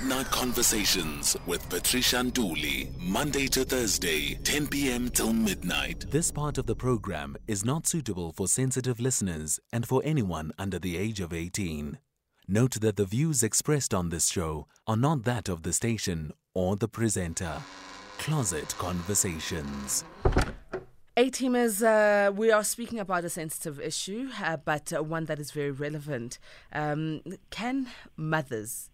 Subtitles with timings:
[0.00, 5.10] Midnight Conversations with Patricia Nduli, Monday to Thursday, 10 p.m.
[5.10, 6.10] till midnight.
[6.10, 10.78] This part of the program is not suitable for sensitive listeners and for anyone under
[10.78, 11.98] the age of 18.
[12.48, 16.76] Note that the views expressed on this show are not that of the station or
[16.76, 17.60] the presenter.
[18.16, 20.04] Closet Conversations.
[21.18, 25.50] A-teamers, uh, we are speaking about a sensitive issue, uh, but uh, one that is
[25.50, 26.38] very relevant.
[26.72, 27.20] Um,
[27.50, 28.89] can mothers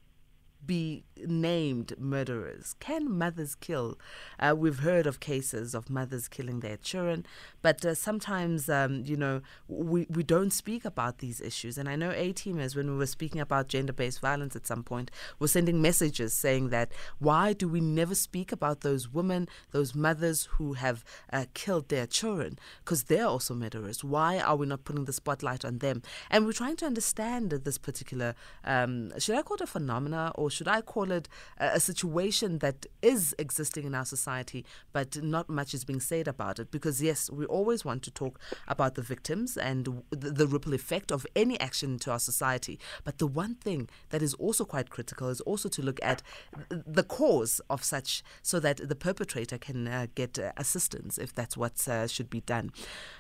[0.66, 2.74] be named murderers?
[2.80, 3.98] Can mothers kill?
[4.38, 7.26] Uh, we've heard of cases of mothers killing their children,
[7.62, 11.78] but uh, sometimes, um, you know, we, we don't speak about these issues.
[11.78, 14.82] And I know A teamers, when we were speaking about gender based violence at some
[14.82, 19.94] point, were sending messages saying that why do we never speak about those women, those
[19.94, 22.58] mothers who have uh, killed their children?
[22.84, 24.04] Because they're also murderers.
[24.04, 26.02] Why are we not putting the spotlight on them?
[26.30, 30.50] And we're trying to understand this particular, um, should I call it a phenomena or
[30.56, 31.28] should I call it
[31.58, 36.26] a, a situation that is existing in our society, but not much is being said
[36.28, 36.70] about it?
[36.70, 41.12] Because, yes, we always want to talk about the victims and the, the ripple effect
[41.12, 42.78] of any action to our society.
[43.04, 46.22] But the one thing that is also quite critical is also to look at
[46.70, 51.56] the cause of such so that the perpetrator can uh, get uh, assistance if that's
[51.56, 52.70] what uh, should be done.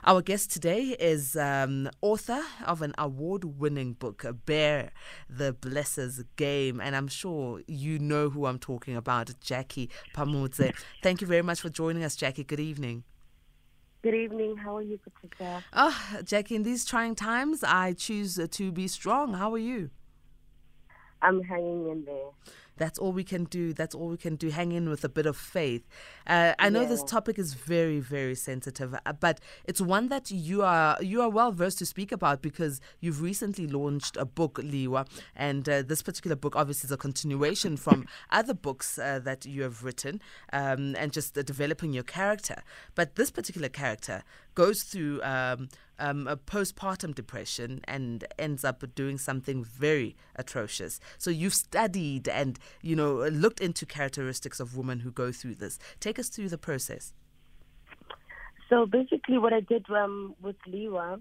[0.04, 4.90] Our guest today is um, author of an award winning book, Bare
[5.28, 6.80] the Blesser's Game.
[6.80, 10.72] And I'm sure you know who I'm talking about, Jackie Phamotse.
[11.02, 12.44] Thank you very much for joining us, Jackie.
[12.44, 13.04] Good evening.
[14.02, 14.56] Good evening.
[14.56, 15.64] How are you, Patricia?
[15.72, 19.34] Oh, Jackie, in these trying times, I choose to be strong.
[19.34, 19.90] How are you?
[21.22, 22.30] I'm hanging in there.
[22.76, 23.72] That's all we can do.
[23.72, 24.50] That's all we can do.
[24.50, 25.86] Hang in with a bit of faith.
[26.26, 26.88] Uh, I know yeah.
[26.88, 31.28] this topic is very, very sensitive, uh, but it's one that you are you are
[31.28, 36.02] well versed to speak about because you've recently launched a book, Liwa, and uh, this
[36.02, 40.20] particular book obviously is a continuation from other books uh, that you have written
[40.52, 42.62] um, and just developing your character.
[42.94, 44.22] But this particular character
[44.54, 45.68] goes through um,
[45.98, 51.00] um, a postpartum depression and ends up doing something very atrocious.
[51.18, 55.78] So you've studied and you know looked into characteristics of women who go through this.
[56.00, 57.12] Take us through the process.
[58.68, 61.20] So basically, what I did um, with Liwa,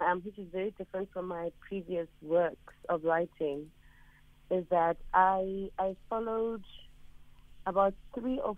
[0.00, 3.70] um, which is very different from my previous works of writing,
[4.50, 6.64] is that I I followed
[7.66, 8.56] about three or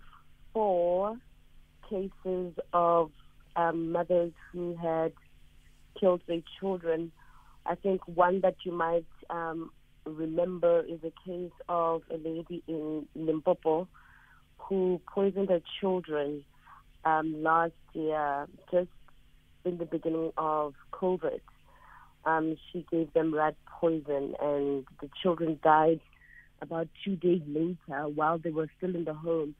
[0.53, 1.17] four
[1.89, 3.11] cases of
[3.55, 5.13] um, mothers who had
[5.99, 7.11] killed their children.
[7.65, 9.71] I think one that you might um,
[10.05, 13.87] remember is a case of a lady in Limpopo
[14.57, 16.43] who poisoned her children
[17.05, 18.89] um, last year, just
[19.65, 21.41] in the beginning of COVID.
[22.25, 25.99] Um, she gave them rat poison, and the children died
[26.61, 29.55] about two days later while they were still in the home.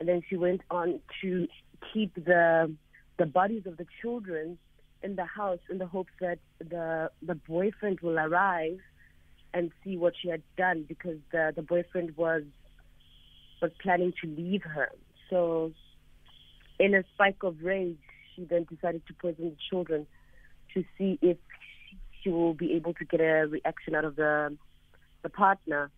[0.00, 1.48] And then she went on to
[1.92, 2.72] keep the
[3.18, 4.58] the bodies of the children
[5.02, 8.78] in the house in the hopes that the the boyfriend will arrive
[9.54, 12.42] and see what she had done because the the boyfriend was
[13.62, 14.90] was planning to leave her.
[15.30, 15.72] So
[16.78, 17.96] in a spike of rage,
[18.34, 20.06] she then decided to poison the children
[20.74, 21.38] to see if
[22.22, 24.56] she will be able to get a reaction out of the
[25.22, 25.90] the partner.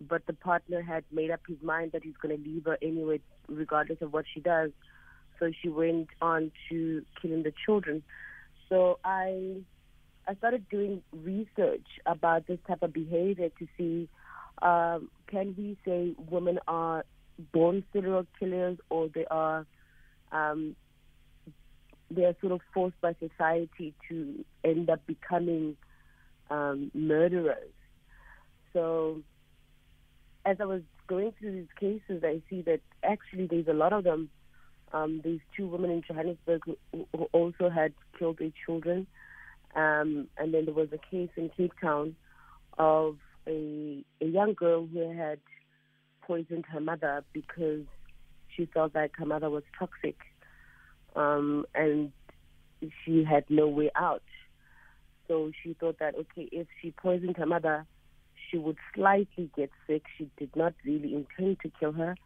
[0.00, 3.20] But the partner had made up his mind that he's going to leave her anyway,
[3.48, 4.70] regardless of what she does.
[5.38, 8.02] So she went on to killing the children.
[8.68, 9.62] So I
[10.28, 14.08] I started doing research about this type of behavior to see
[14.62, 17.04] um, can we say women are
[17.52, 19.66] born serial killers or they are
[20.32, 20.74] um,
[22.10, 25.76] they are sort of forced by society to end up becoming
[26.50, 27.72] um, murderers.
[28.72, 29.20] So
[30.44, 34.04] as I was going through these cases, I see that actually there's a lot of
[34.04, 34.30] them
[34.92, 39.06] um, these two women in Johannesburg who, who also had killed their children.
[39.76, 42.16] Um, and then there was a case in Cape Town
[42.78, 43.16] of
[43.46, 45.38] a, a young girl who had
[46.22, 47.84] poisoned her mother because
[48.54, 50.16] she felt like her mother was toxic
[51.14, 52.10] um, and
[53.04, 54.22] she had no way out.
[55.28, 57.86] So she thought that, okay, if she poisoned her mother,
[58.50, 60.04] she would slightly get sick.
[60.16, 62.16] She did not really intend to kill her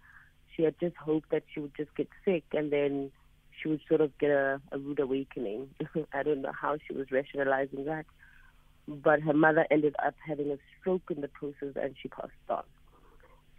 [0.61, 3.11] she had just hoped that she would just get sick and then
[3.61, 5.69] she would sort of get a, a rude awakening.
[6.13, 8.07] I don't know how she was rationalizing that.
[8.89, 12.65] But her mother ended up having a stroke in the process and she passed on.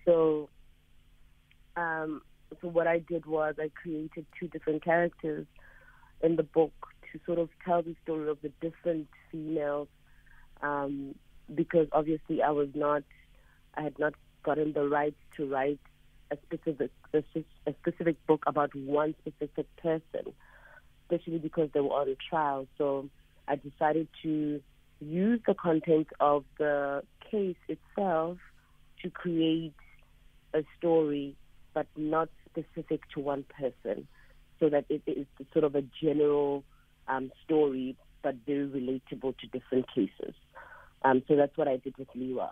[0.06, 0.50] So,
[1.75, 2.21] um,
[2.62, 5.45] so what I did was I created two different characters
[6.21, 6.74] in the book
[7.12, 9.88] to sort of tell the story of the different females,
[10.62, 11.15] um,
[11.53, 13.03] because obviously I was not,
[13.75, 14.13] I had not
[14.44, 15.80] gotten the right to write
[16.31, 20.33] a specific a, specific book about one specific person,
[21.04, 22.68] especially because they were on trial.
[22.78, 23.10] So
[23.48, 24.62] I decided to
[25.01, 28.38] use the content of the case itself
[29.04, 29.74] to create
[30.54, 31.36] a story,
[31.74, 34.07] but not specific to one person,
[34.60, 36.63] so that it is sort of a general
[37.07, 40.36] um, story, but very relatable to different cases.
[41.04, 42.51] Um, so that's what I did with Liwa.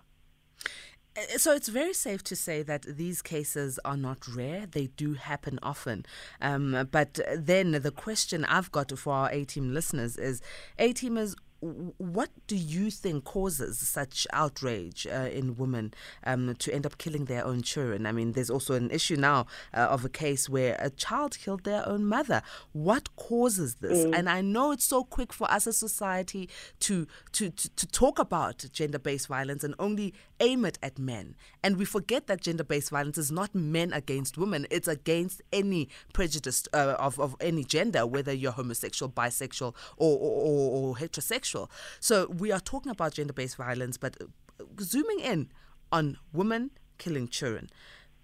[1.20, 4.66] Uh, so it's very safe to say that these cases are not rare.
[4.66, 6.06] They do happen often.
[6.42, 10.42] Um, but then the question I've got for our A team listeners is
[10.78, 15.94] A teamers, what do you think causes such outrage uh, in women
[16.24, 18.06] um, to end up killing their own children?
[18.06, 21.66] I mean, there's also an issue now uh, of a case where a child killed
[21.66, 22.42] their own mother.
[22.72, 24.06] What causes this?
[24.06, 24.18] Mm.
[24.18, 26.50] And I know it's so quick for us as society
[26.82, 31.78] to to to, to talk about gender-based violence and only aim it at men, and
[31.78, 36.96] we forget that gender-based violence is not men against women; it's against any prejudice uh,
[37.00, 41.70] of of any gender, whether you're homosexual, bisexual, or, or, or, or heterosexual.
[42.00, 44.18] So we are talking about gender based violence, but
[44.80, 45.52] zooming in
[45.92, 47.70] on women killing children.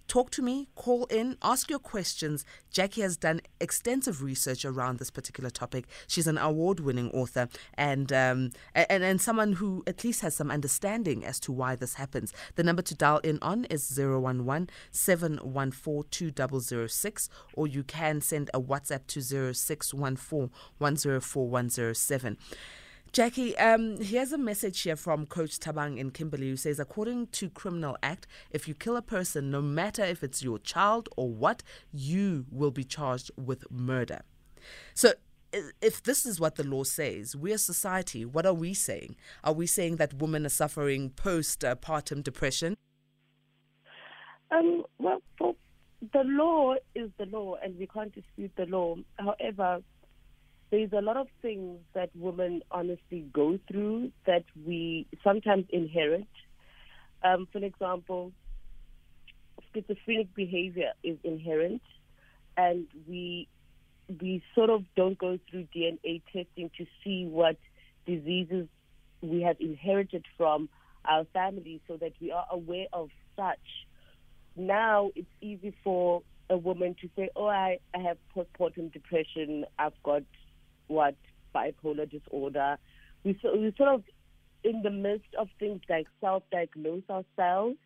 [0.08, 2.46] Talk to me, call in, ask your questions.
[2.72, 5.88] Jackie has done extensive research around this particular topic.
[6.08, 11.26] She's an award-winning author and um, and and someone who at least has some understanding
[11.26, 12.34] as to why this happens.
[12.56, 16.34] The number to dial in on is 011 714
[17.54, 22.38] or you can send a WhatsApp to 0614 104 107.
[23.16, 27.50] Jackie, um, here's a message here from Coach Tabang in Kimberley who says, according to
[27.50, 31.64] Criminal Act, if you kill a person, no matter if it's your child or what,
[31.94, 34.20] you will be charged with murder.
[34.94, 35.14] So
[35.82, 39.16] if this is what the law says, we as society, what are we saying?
[39.46, 42.76] Are we saying that women are suffering postpartum depression?
[44.52, 48.98] Um, well, the law is the law, and we can't dispute the law.
[49.18, 49.80] However,
[50.72, 56.28] there's a lot of things that women honestly go through that we sometimes inherit.
[57.24, 58.32] Um, for example,
[59.74, 61.82] schizophrenic behavior is inherent,
[62.58, 63.48] and we
[64.22, 67.58] we sort of don't go through DNA testing to see what
[68.06, 68.68] diseases
[69.22, 70.70] we have inherited from
[71.06, 73.88] our family, so that we are aware of such.
[74.56, 79.66] Now it's easy for a woman to say, "Oh, I, I have postpartum depression.
[79.78, 80.24] I've got
[80.88, 81.16] what
[81.54, 82.78] bipolar disorder.
[83.24, 84.04] We, we sort of
[84.64, 87.78] in the midst of things like self-diagnose ourselves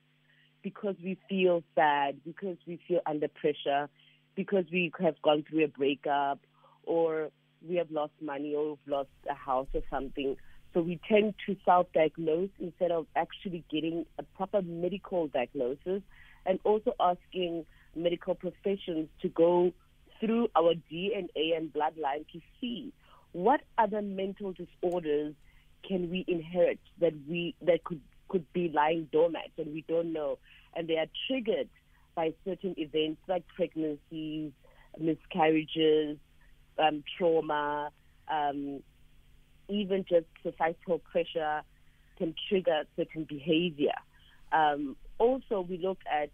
[0.63, 3.89] because we feel sad, because we feel under pressure,
[4.35, 6.39] because we have gone through a breakup,
[6.83, 7.29] or
[7.67, 10.35] we have lost money, or we've lost a house or something.
[10.73, 16.01] So we tend to self-diagnose instead of actually getting a proper medical diagnosis,
[16.45, 17.65] and also asking
[17.95, 19.71] medical professions to go
[20.19, 22.91] through our DNA and bloodline to see
[23.31, 25.33] what other mental disorders
[25.87, 30.37] can we inherit that we that could could be lying dormant and we don't know,
[30.75, 31.69] and they are triggered
[32.15, 34.51] by certain events like pregnancies,
[34.99, 36.17] miscarriages,
[36.77, 37.89] um, trauma,
[38.31, 38.81] um,
[39.67, 41.61] even just societal pressure
[42.17, 43.93] can trigger certain behavior.
[44.51, 46.29] Um, also, we look at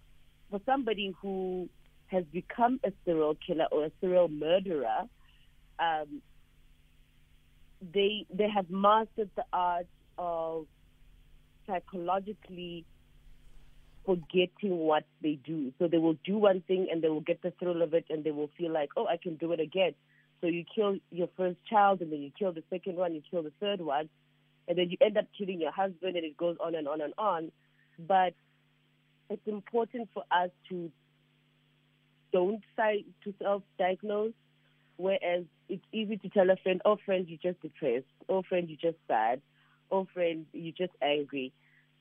[0.50, 1.69] for somebody who
[2.07, 5.04] has become a serial killer or a serial murderer,
[5.80, 6.21] um,
[7.94, 10.66] they they have mastered the art of
[11.68, 12.85] psychologically
[14.06, 15.74] forgetting what they do.
[15.80, 18.24] So they will do one thing and they will get the thrill of it and
[18.24, 19.94] they will feel like, oh, I can do it again.
[20.42, 23.42] So you kill your first child and then you kill the second one, you kill
[23.42, 24.09] the third one,
[24.68, 27.14] and then you end up killing your husband and it goes on and on and
[27.18, 27.52] on.
[27.97, 28.33] But
[29.30, 30.92] it's important for us to
[32.35, 34.33] don't try to self-diagnose,
[34.97, 38.15] whereas it's easy to tell a friend, "Oh, friend, you're just depressed.
[38.27, 39.42] Oh, friend, you're just sad.
[39.92, 41.47] Oh, friend, you're just angry."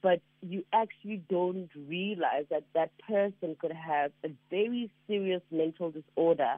[0.02, 6.54] But you actually don't realize that that person could have a very serious mental disorder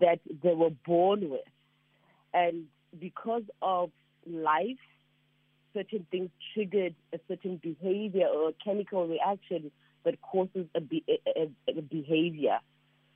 [0.00, 1.52] that they were born with,
[2.34, 2.66] and
[3.06, 3.90] because of
[4.26, 4.84] life,
[5.74, 9.70] certain things triggered a certain behavior or a chemical reaction
[10.04, 12.58] that causes a, be- a, a behavior.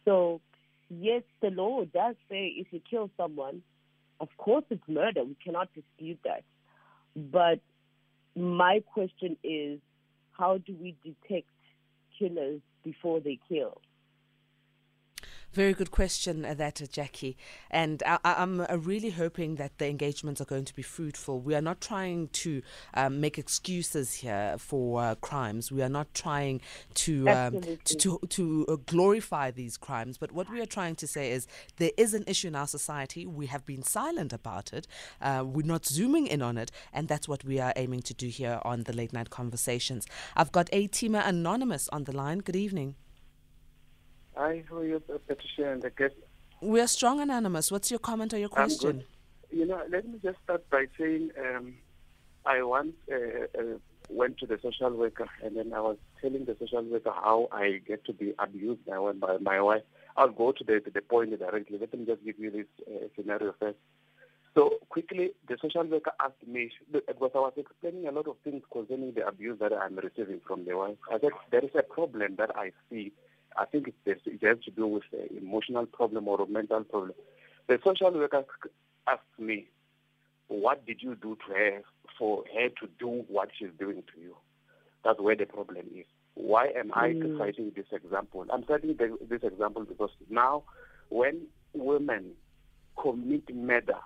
[0.04, 0.40] So,
[0.88, 3.62] yes, the law does say if you kill someone,
[4.20, 5.24] of course it's murder.
[5.24, 6.44] We cannot dispute that.
[7.16, 7.60] But
[8.36, 9.80] my question is,
[10.32, 11.48] how do we detect
[12.18, 13.80] killers before they kill?
[15.54, 17.36] Very good question, that, Jackie.
[17.70, 21.38] And I, am uh, really hoping that the engagements are going to be fruitful.
[21.38, 22.60] We are not trying to
[22.94, 25.70] um, make excuses here for uh, crimes.
[25.70, 26.60] We are not trying
[26.94, 30.18] to um, to, to, to uh, glorify these crimes.
[30.18, 31.46] But what we are trying to say is
[31.76, 33.24] there is an issue in our society.
[33.24, 34.88] We have been silent about it.
[35.22, 38.26] Uh, we're not zooming in on it, and that's what we are aiming to do
[38.26, 40.04] here on the late night conversations.
[40.34, 42.38] I've got A Teamer Anonymous on the line.
[42.38, 42.96] Good evening.
[44.36, 46.14] Hi, how are you, Patricia and the guest?
[46.60, 47.70] We are strong and anonymous.
[47.70, 49.04] What's your comment or your question?
[49.50, 51.74] You know, let me just start by saying um,
[52.44, 53.62] I once uh, uh,
[54.08, 57.80] went to the social worker and then I was telling the social worker how I
[57.86, 59.82] get to be abused by, by my wife.
[60.16, 61.78] I'll go to the, to the point directly.
[61.78, 63.78] Let me just give you this uh, scenario first.
[64.56, 68.62] So quickly, the social worker asked me, because I was explaining a lot of things
[68.72, 70.96] concerning the abuse that I'm receiving from the wife.
[71.12, 73.12] I said, there is a problem that I see
[73.56, 77.14] I think it, it has to do with an emotional problem or a mental problem.
[77.68, 78.44] The social worker
[79.06, 79.66] asked me,
[80.48, 81.82] what did you do to her
[82.18, 84.36] for her to do what she's doing to you?
[85.04, 86.06] That's where the problem is.
[86.34, 87.38] Why am I mm.
[87.38, 88.44] citing this example?
[88.52, 90.64] I'm citing the, this example because now
[91.08, 91.42] when
[91.72, 92.32] women
[93.00, 93.98] commit murder,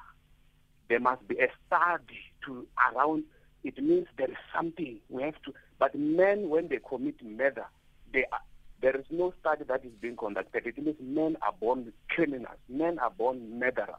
[0.89, 3.25] there must be a study to around
[3.65, 7.67] it means there is something we have to but men when they commit murder
[8.13, 8.41] they are,
[8.81, 10.67] there is no study that is being conducted.
[10.67, 12.59] It means men are born criminals.
[12.69, 13.97] Men are born murderers.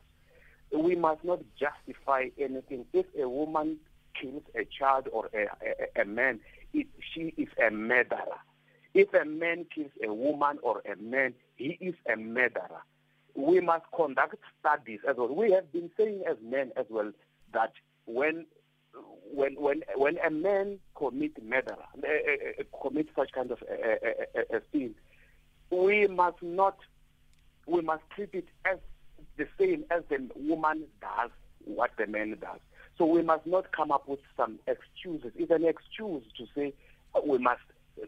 [0.71, 2.86] We must not justify anything.
[2.93, 3.77] If a woman
[4.19, 5.48] kills a child or a,
[6.00, 6.39] a, a man,
[6.74, 8.39] it, she is a murderer.
[8.93, 12.83] If a man kills a woman or a man, he is a murderer.
[13.36, 15.33] We must conduct studies as well.
[15.33, 17.12] We have been saying as men as well
[17.53, 17.74] that
[18.05, 18.45] when
[19.31, 24.62] when when when a man commit murder, uh, uh, commit such kind of a, a,
[24.72, 24.96] sin,
[25.72, 26.77] we must not,
[27.67, 28.77] we must treat it as
[29.38, 31.31] the same as the woman does
[31.65, 32.60] what the man does.
[32.98, 35.31] So we must not come up with some excuses.
[35.36, 36.74] It's an excuse to say
[37.15, 37.62] uh, we must
[38.01, 38.05] uh,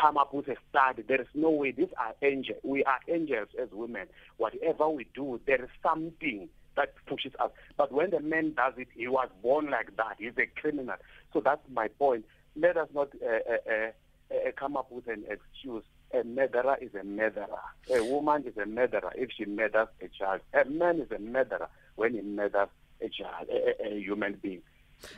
[0.00, 1.02] come up with a study.
[1.06, 1.72] There is no way.
[1.72, 2.60] These are angels.
[2.62, 4.06] We are angels as women.
[4.38, 6.48] Whatever we do, there is something
[6.80, 7.50] that pushes us.
[7.76, 10.16] But when the man does it, he was born like that.
[10.18, 10.96] He's a criminal.
[11.32, 12.24] So that's my point.
[12.56, 13.90] Let us not uh, uh, uh,
[14.34, 15.84] uh, come up with an excuse.
[16.12, 17.46] A murderer is a murderer.
[17.94, 20.40] A woman is a murderer if she murders a child.
[20.54, 22.68] A man is a murderer when he murders
[23.00, 24.62] a child, a, a, a human being.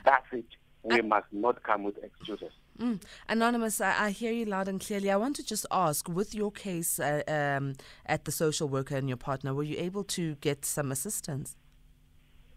[0.04, 0.47] That's it.
[0.83, 2.52] We must not come with excuses.
[2.79, 3.02] Mm.
[3.29, 5.11] Anonymous, I, I, hear you loud and clearly.
[5.11, 7.75] I want to just ask, with your case uh, um,
[8.07, 11.55] at the social worker and your partner, were you able to get some assistance?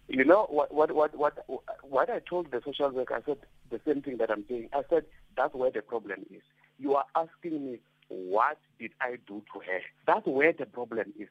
[0.08, 0.74] You know what?
[0.74, 0.94] What?
[0.94, 1.18] What?
[1.18, 1.46] What?
[1.82, 4.70] What I told the social worker, I said the same thing that I'm saying.
[4.72, 5.06] I said
[5.36, 6.42] that's where the problem is.
[6.80, 9.82] You are asking me what did I do to her?
[10.06, 11.28] That's where the problem is.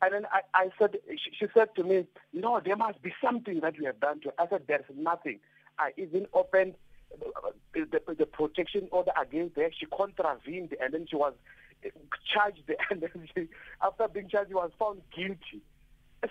[0.00, 3.60] And then I, I said, she, she said to me, no, there must be something
[3.60, 4.34] that you have done to her.
[4.38, 5.40] I said, there's nothing.
[5.78, 6.74] I even opened
[7.74, 9.70] the, the, protection order against her.
[9.78, 11.34] She contravened and then she was
[12.32, 13.48] charged and then she,
[13.82, 15.62] after being charged, she was found guilty.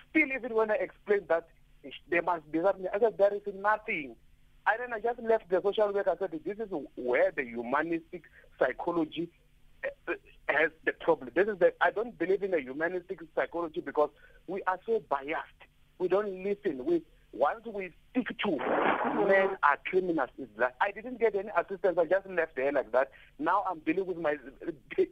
[0.10, 1.48] Still, even when I explained that
[2.10, 4.16] there must be something, I said, there is nothing.
[4.68, 6.12] And then I just left the social worker.
[6.12, 8.24] I said, this is where the humanistic
[8.60, 9.30] psychology
[10.08, 10.14] uh,
[10.50, 11.32] has the problem.
[11.34, 14.10] This is the, I don't believe in the humanistic psychology because
[14.48, 15.62] we are so biased.
[16.00, 16.84] We don't listen.
[16.86, 17.02] We
[17.34, 18.52] once we stick to
[19.28, 21.98] men are criminals is that I didn't get any assistance.
[21.98, 23.12] I just left there like that.
[23.40, 24.38] Now I'm dealing with my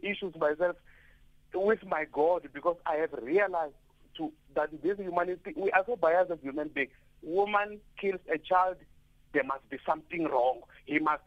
[0.01, 0.75] issues myself
[1.53, 3.73] with my God because I have realized
[4.17, 6.91] to that this humanity we are so biased as human beings.
[7.21, 8.77] Woman kills a child,
[9.33, 10.61] there must be something wrong.
[10.85, 11.23] He must.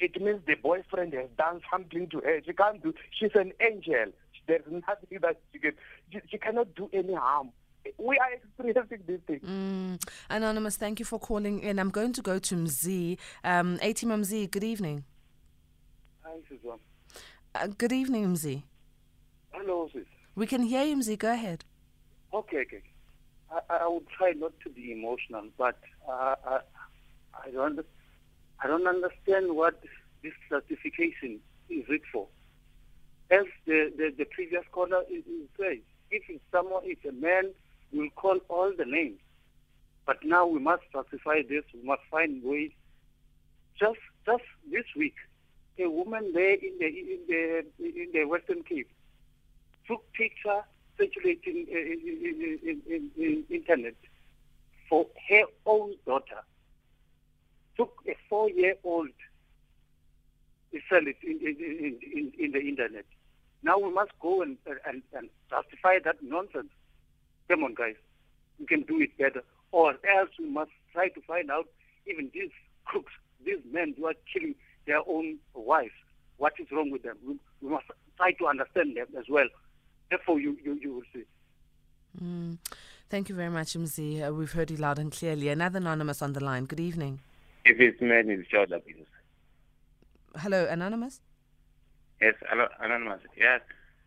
[0.00, 2.40] It means the boyfriend has done something to her.
[2.44, 2.94] She can't do.
[3.18, 4.12] She's an angel.
[4.46, 5.72] There's nothing that she can.
[6.12, 7.50] She, she cannot do any harm
[7.96, 9.40] we are experiencing this thing.
[9.40, 10.08] Mm.
[10.30, 11.78] Anonymous, thank you for calling in.
[11.78, 13.18] I'm going to go to Mzi.
[13.44, 15.04] Um, AT Mzi, good evening.
[16.22, 16.78] Hi, Susan.
[17.54, 18.62] Uh, good evening, Mzi.
[19.50, 20.04] Hello, sis.
[20.34, 21.18] We can hear you, Mzi.
[21.18, 21.64] Go ahead.
[22.32, 22.82] Okay, okay.
[23.50, 25.78] I, I will try not to be emotional, but
[26.08, 26.60] uh, I,
[27.34, 27.80] I don't,
[28.62, 29.82] I don't understand what
[30.22, 31.40] this certification
[31.70, 32.26] is it for.
[33.30, 35.78] As the, the, the previous caller says,
[36.10, 37.50] if it's someone, it's a man
[37.92, 39.18] We'll call all the names.
[40.06, 41.64] But now we must specify this.
[41.74, 42.70] We must find ways.
[43.78, 45.14] Just just this week,
[45.78, 48.90] a woman there in the in the in the Western Cape
[49.86, 50.62] took picture
[50.98, 53.94] circulating uh, in, in, in, in internet
[54.88, 56.42] for her own daughter.
[57.76, 59.10] Took a four-year-old,
[60.88, 63.04] sell it in, in, in the internet.
[63.62, 66.70] Now we must go and, and, and justify that nonsense.
[67.48, 67.96] Come on, guys.
[68.58, 69.42] We can do it better.
[69.72, 71.66] Or else we must try to find out
[72.06, 72.50] even these
[72.84, 73.12] crooks,
[73.44, 74.54] these men who are killing
[74.86, 75.92] their own wives,
[76.38, 77.16] what is wrong with them.
[77.26, 77.86] We, we must
[78.16, 79.48] try to understand them as well.
[80.10, 81.24] Therefore, you, you, you will see.
[82.22, 82.58] Mm.
[83.10, 84.26] Thank you very much, Mzi.
[84.26, 85.48] Uh, we've heard you loud and clearly.
[85.48, 86.64] Another anonymous on the line.
[86.64, 87.20] Good evening.
[87.64, 89.06] If it's men, it's child abuse.
[90.36, 91.20] Hello, anonymous.
[92.20, 93.20] Yes, hello, anonymous.
[93.36, 93.60] Yes,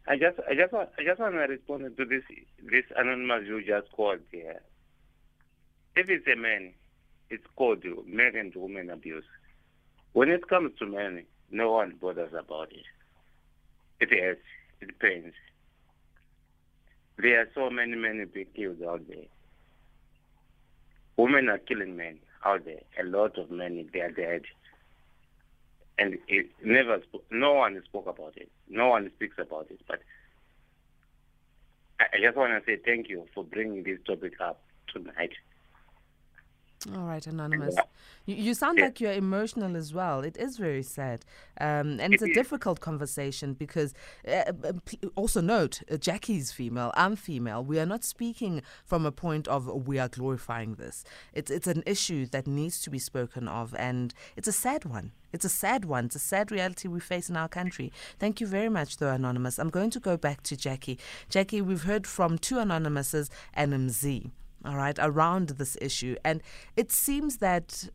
[0.08, 2.24] I just, I just, want, I just want to respond to this,
[2.63, 4.62] this anonymous you just called here.
[5.96, 6.74] If it's a man,
[7.29, 9.25] it's called men and women abuse.
[10.13, 12.86] When it comes to men, no one bothers about it.
[14.00, 14.41] It hurts.
[14.81, 15.34] It pains.
[17.17, 19.25] There are so many men being killed out there.
[21.17, 22.81] Women are killing men out there.
[23.00, 24.41] A lot of men, they are dead.
[25.98, 28.50] And it never, no one spoke about it.
[28.69, 29.79] No one speaks about it.
[29.88, 30.00] But
[32.00, 35.31] I, just want to say thank you for bringing this topic up tonight.
[36.95, 37.75] All right, Anonymous.
[38.25, 38.85] You, you sound Yeah.
[38.85, 40.21] like you're emotional as well.
[40.21, 41.23] It is very sad.
[41.59, 43.93] Um, and it's a difficult conversation because,
[44.27, 44.73] uh, uh,
[45.15, 47.63] also note, uh, Jackie's female, I'm female.
[47.63, 51.03] We are not speaking from a point of we are glorifying this.
[51.33, 55.11] It's, it's an issue that needs to be spoken of, and it's a sad one.
[55.31, 56.05] It's a sad one.
[56.05, 57.91] It's a sad reality we face in our country.
[58.17, 59.59] Thank you very much, though, Anonymous.
[59.59, 60.97] I'm going to go back to Jackie.
[61.29, 64.31] Jackie, we've heard from two Anonymouses and Mzi
[64.65, 66.15] all right, around this issue.
[66.24, 66.41] And
[66.75, 67.89] it seems that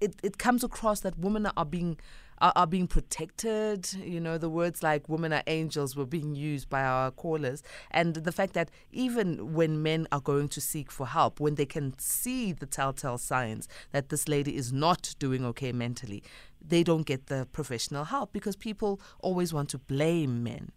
[0.00, 1.98] it, it comes across that women are being
[2.40, 3.92] are, are being protected.
[3.94, 7.62] You know, the words like women are angels were being used by our callers.
[7.90, 11.66] And the fact that even when men are going to seek for help, when they
[11.66, 16.22] can see the telltale signs that this lady is not doing okay mentally,
[16.66, 20.72] they don't get the professional help because people always want to blame men.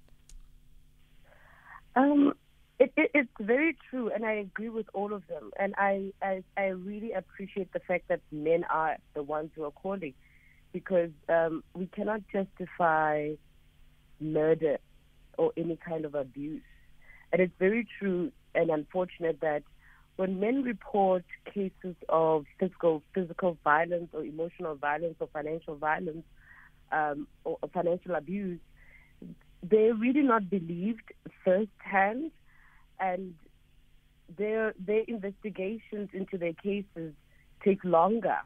[1.96, 2.34] Um,
[2.80, 5.52] it, it, it's very true, and I agree with all of them.
[5.60, 9.72] And I, I, I really appreciate the fact that men are the ones who are
[9.72, 10.14] calling,
[10.72, 13.32] because um, we cannot justify
[14.20, 14.78] murder
[15.38, 16.64] or any kind of abuse.
[17.32, 19.64] And it's very true and unfortunate that
[20.16, 26.24] when men report cases of physical physical violence or emotional violence or financial violence
[26.92, 28.60] um, or, financial abuse,
[29.64, 31.02] they're really not believed
[31.44, 32.32] firsthand,
[33.04, 33.34] and
[34.38, 37.14] their their investigations into their cases
[37.64, 38.38] take longer,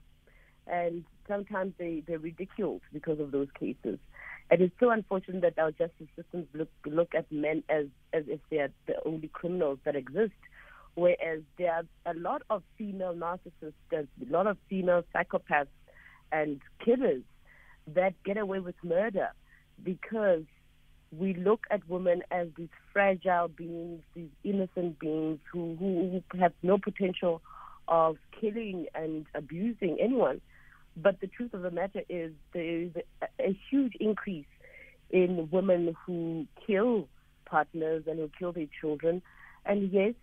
[0.66, 4.00] and sometimes they they're ridiculed because of those cases.
[4.50, 8.40] And it's so unfortunate that our justice systems look look at men as as if
[8.50, 10.42] they are the only criminals that exist,
[10.96, 15.68] whereas there are a lot of female narcissists, there's a lot of female psychopaths
[16.32, 17.24] and killers
[17.94, 19.30] that get away with murder
[19.84, 20.44] because
[21.12, 26.78] we look at women as these fragile beings, these innocent beings who, who have no
[26.78, 27.42] potential
[27.88, 30.42] of killing and abusing anyone.
[30.96, 32.92] But the truth of the matter is there is
[33.22, 34.46] a, a huge increase
[35.10, 37.08] in women who kill
[37.46, 39.22] partners and who kill their children.
[39.66, 40.14] And yes,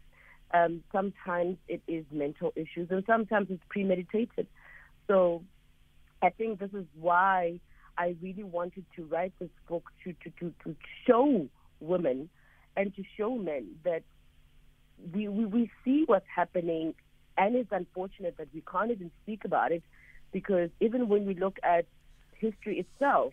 [0.53, 4.47] um, sometimes it is mental issues and sometimes it's premeditated.
[5.07, 5.43] So
[6.23, 7.61] I think this is why
[7.97, 10.77] I really wanted to write this book to, to, to, to
[11.07, 11.49] show
[11.81, 12.29] women
[12.77, 14.03] and to show men that
[15.13, 16.95] we, we, we see what's happening
[17.37, 19.83] and it's unfortunate that we can't even speak about it
[20.33, 21.87] because even when we look at
[22.39, 23.33] history itself,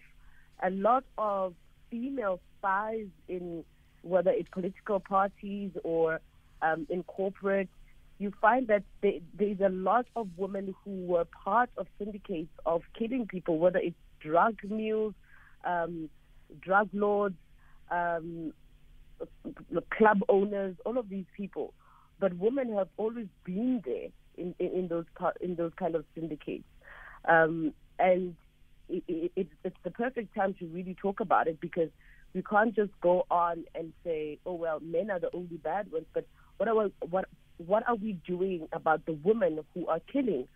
[0.63, 1.53] a lot of
[1.89, 3.63] female spies in
[4.03, 6.19] whether it's political parties or
[6.61, 7.69] um, in corporate,
[8.17, 12.83] you find that there, there's a lot of women who were part of syndicates of
[12.97, 15.13] killing people, whether it's drug mules,
[15.65, 16.09] um,
[16.61, 17.35] drug lords,
[17.89, 18.53] um,
[19.97, 21.73] club owners, all of these people.
[22.19, 25.05] But women have always been there in, in, in those
[25.41, 26.67] in those kind of syndicates,
[27.27, 28.35] um, and
[28.89, 31.89] it, it, it's, the perfect time to really talk about it because
[32.33, 36.05] we can't just go on and say, "Oh well, men are the only bad ones."
[36.13, 37.25] But what are what
[37.57, 40.47] what are we doing about the women who are killing?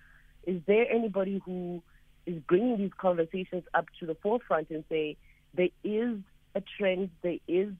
[0.45, 1.81] Is there anybody who
[2.25, 5.17] is bringing these conversations up to the forefront and say
[5.53, 6.17] there is
[6.55, 7.71] a trend, there is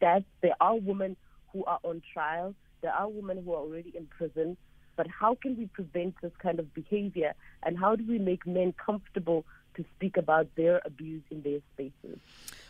[0.00, 1.16] stats, there are women
[1.52, 4.56] who are on trial, there are women who are already in prison,
[4.96, 8.72] but how can we prevent this kind of behavior and how do we make men
[8.72, 9.44] comfortable
[9.76, 12.18] to speak about their abuse in their spaces.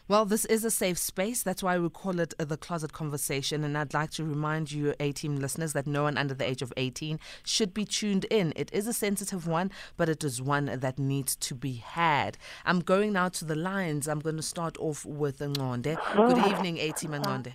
[0.09, 1.43] Well, this is a safe space.
[1.43, 3.63] That's why we call it uh, the closet conversation.
[3.63, 6.61] And I'd like to remind you, A team listeners, that no one under the age
[6.61, 8.53] of 18 should be tuned in.
[8.57, 12.37] It is a sensitive one, but it is one that needs to be had.
[12.65, 14.09] I'm going now to the lines.
[14.09, 15.97] I'm going to start off with Ngonde.
[16.17, 17.55] Good evening, A team Ngonde.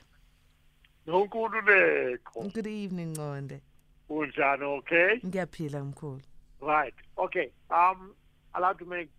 [1.06, 3.62] Good evening, Ngonde.
[4.10, 5.20] Unjani, okay?
[5.24, 6.22] Ngiyaphila mkhulu.
[6.62, 6.94] Right.
[7.18, 7.52] Okay.
[7.70, 8.14] Um,
[8.56, 9.10] I'd like to make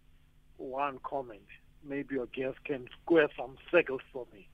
[0.57, 1.43] one comment.
[1.85, 4.49] Maybe your guest can square some circles for me.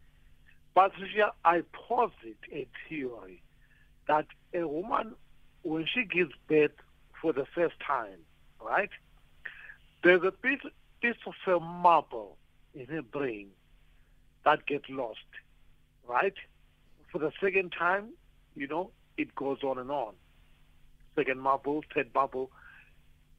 [0.75, 3.43] Patricia, I posit a theory
[4.09, 5.15] that a woman,
[5.63, 6.73] when she gives birth
[7.21, 8.19] for the first time,
[8.61, 8.91] right,
[10.03, 10.61] there's a piece,
[11.01, 12.37] piece of a marble
[12.75, 13.49] in her brain
[14.45, 15.19] that gets lost,
[16.07, 16.35] right?
[17.11, 18.11] For the second time,
[18.57, 20.15] you know, it goes on and on.
[21.15, 22.51] Second marble, third marble.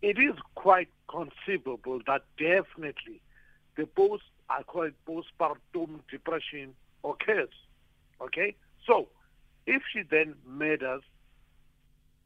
[0.02, 3.22] It is quite conceivable that definitely
[3.76, 7.50] the post, I call it postpartum depression occurs.
[8.22, 8.56] Okay?
[8.86, 9.08] So,
[9.66, 11.02] if she then murders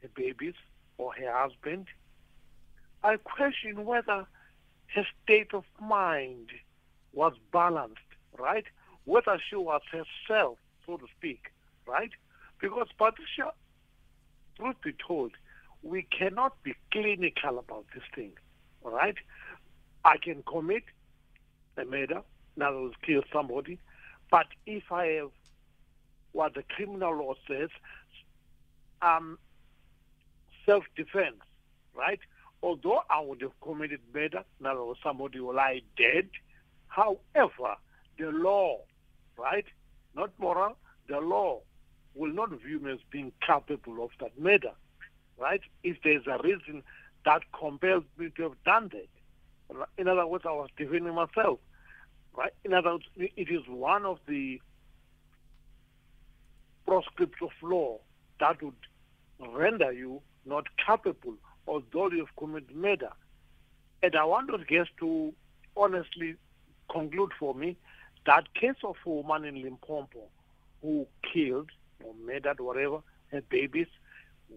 [0.02, 0.56] her babies
[0.98, 1.88] or her husband,
[3.04, 4.28] I question whether
[4.94, 6.50] her state of mind
[7.14, 8.00] was balanced,
[8.38, 8.66] right?
[9.06, 11.52] Whether she was herself, so to speak,
[11.88, 12.12] right?
[12.60, 13.54] Because Patricia,
[14.58, 15.32] truth be told,
[15.82, 18.34] we cannot be clinical about this thing,
[18.84, 19.16] all right?
[20.04, 20.84] I can commit
[21.80, 22.22] a murder,
[22.56, 23.80] in other words, kill somebody,
[24.30, 25.32] but if I have
[26.32, 27.70] what the criminal law says,
[29.02, 29.40] um,
[30.66, 31.38] self-defense,
[31.96, 32.20] right?
[32.62, 36.30] Although I would have committed murder, in other words, somebody will lie dead.
[36.88, 37.76] However,
[38.18, 38.82] the law,
[39.38, 39.66] right,
[40.16, 40.76] not moral,
[41.08, 41.62] the law
[42.16, 44.72] will not view me as being capable of that murder,
[45.38, 45.62] right?
[45.84, 46.84] If there's a reason
[47.26, 49.88] that compels me to have done that.
[49.98, 51.60] In other words, I was defending myself,
[52.36, 52.54] right?
[52.64, 54.62] In other words, it is one of the
[56.86, 58.00] proscripts of law
[58.40, 58.74] that would
[59.54, 61.36] render you not capable,
[61.68, 63.12] although you have committed murder.
[64.02, 65.34] And I want those guests to
[65.76, 66.36] honestly
[66.90, 67.78] conclude for me
[68.26, 70.30] that case of a woman in Limpopo
[70.82, 71.70] who killed
[72.04, 73.00] or murdered, whatever,
[73.32, 73.88] her babies,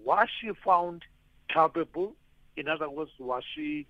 [0.04, 1.02] was she found
[1.52, 2.14] culpable?
[2.56, 3.86] In other words, was she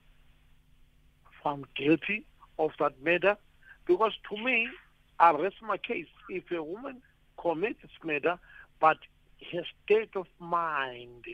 [1.43, 2.27] found guilty
[2.59, 3.37] of that murder?
[3.93, 4.69] Because to me,
[5.21, 6.07] I rest my case.
[6.31, 7.03] If a woman
[7.37, 8.39] commits murder,
[8.81, 8.97] but
[9.53, 11.27] her state of mind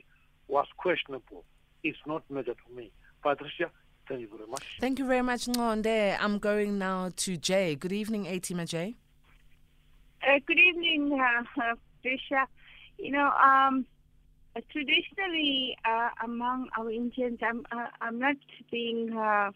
[0.48, 1.44] was questionable,
[1.84, 2.90] it's not murder to me.
[3.22, 3.70] Patricia,
[4.08, 4.64] thank you very much.
[4.80, 6.16] Thank you very much, Ngonde.
[6.18, 7.76] I'm going now to Jay.
[7.76, 8.96] Good evening, A Teamer Jay.
[10.26, 12.44] Uh, good evening, uh, uh, Trisha.
[12.98, 13.86] You know, um,
[14.56, 18.36] uh, traditionally uh, among our Indians, I'm uh, I'm not
[18.72, 19.52] being uh,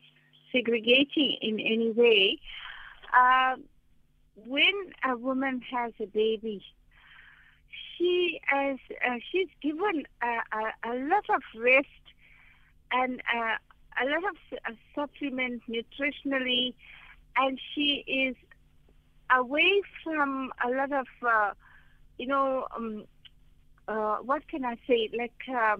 [0.52, 2.38] segregating in any way.
[3.12, 3.56] Uh,
[4.46, 6.62] when a woman has a baby,
[7.96, 11.86] she as uh, she's given a, a, a lot of rest
[12.90, 13.56] and uh,
[14.00, 16.74] a lot of uh, supplements nutritionally,
[17.36, 18.36] and she is
[19.34, 21.52] away from a lot of, uh,
[22.18, 23.04] you know, um,
[23.88, 25.76] uh, what can I say, like uh,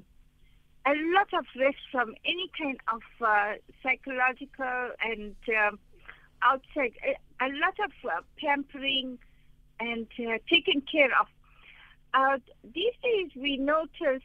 [0.87, 5.35] a lot of rest from any kind of uh, psychological and
[6.45, 9.19] outside, a, a lot of uh, pampering
[9.81, 11.27] and uh, taken care of.
[12.15, 12.39] Uh,
[12.75, 14.23] these days, we notice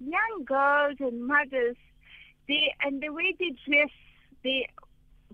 [0.00, 1.76] young girls and mothers,
[2.48, 3.90] they and the way they dress,
[4.44, 4.68] they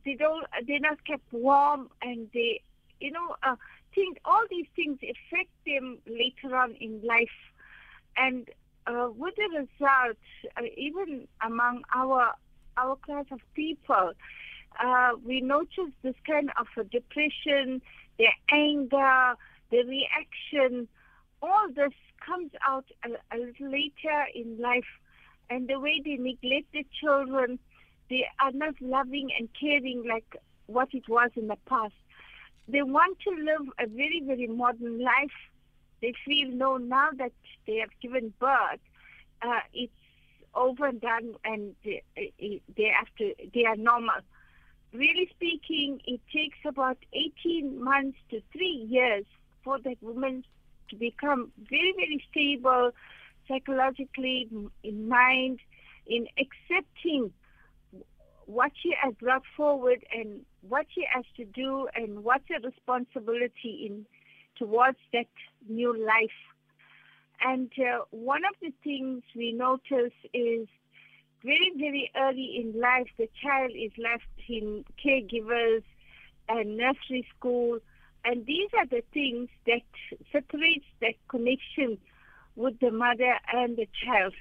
[0.05, 2.61] they don't they're not kept warm and they
[3.01, 3.57] you know uh,
[3.95, 7.29] think all these things affect them later on in life
[8.17, 8.49] and
[8.87, 10.17] uh, with the result
[10.57, 12.33] uh, even among our
[12.77, 14.13] our class of people
[14.83, 17.81] uh, we notice this kind of depression
[18.19, 19.35] their anger
[19.71, 20.89] the reaction
[21.43, 21.93] all this
[22.25, 24.85] comes out a, a little later in life
[25.51, 27.59] and the way they neglect the children
[28.11, 31.95] they are not loving and caring like what it was in the past.
[32.69, 35.33] They want to live a very, very modern life.
[36.01, 37.33] They feel no, now that
[37.67, 38.81] they have given birth,
[39.43, 39.93] uh, it's
[40.55, 44.21] over and done, and they, they have to, they are normal.
[44.95, 49.25] Really speaking, it takes about 18 months to three years
[49.65, 50.45] for that woman
[50.89, 52.93] to become very, very stable
[53.49, 54.49] psychologically,
[54.85, 55.59] in mind,
[56.07, 57.33] in accepting
[58.47, 63.87] what she has brought forward and what she has to do and what's her responsibility
[63.89, 64.07] in
[64.57, 65.27] towards that
[65.69, 66.41] new life.
[67.45, 70.69] And uh, one of the things we notice is
[71.45, 75.85] very, very early in life, the child is left in caregivers
[76.49, 77.79] and nursery school.
[78.25, 79.83] And these are the things that
[80.33, 81.99] separates that connection
[82.57, 84.33] with the mother and the child.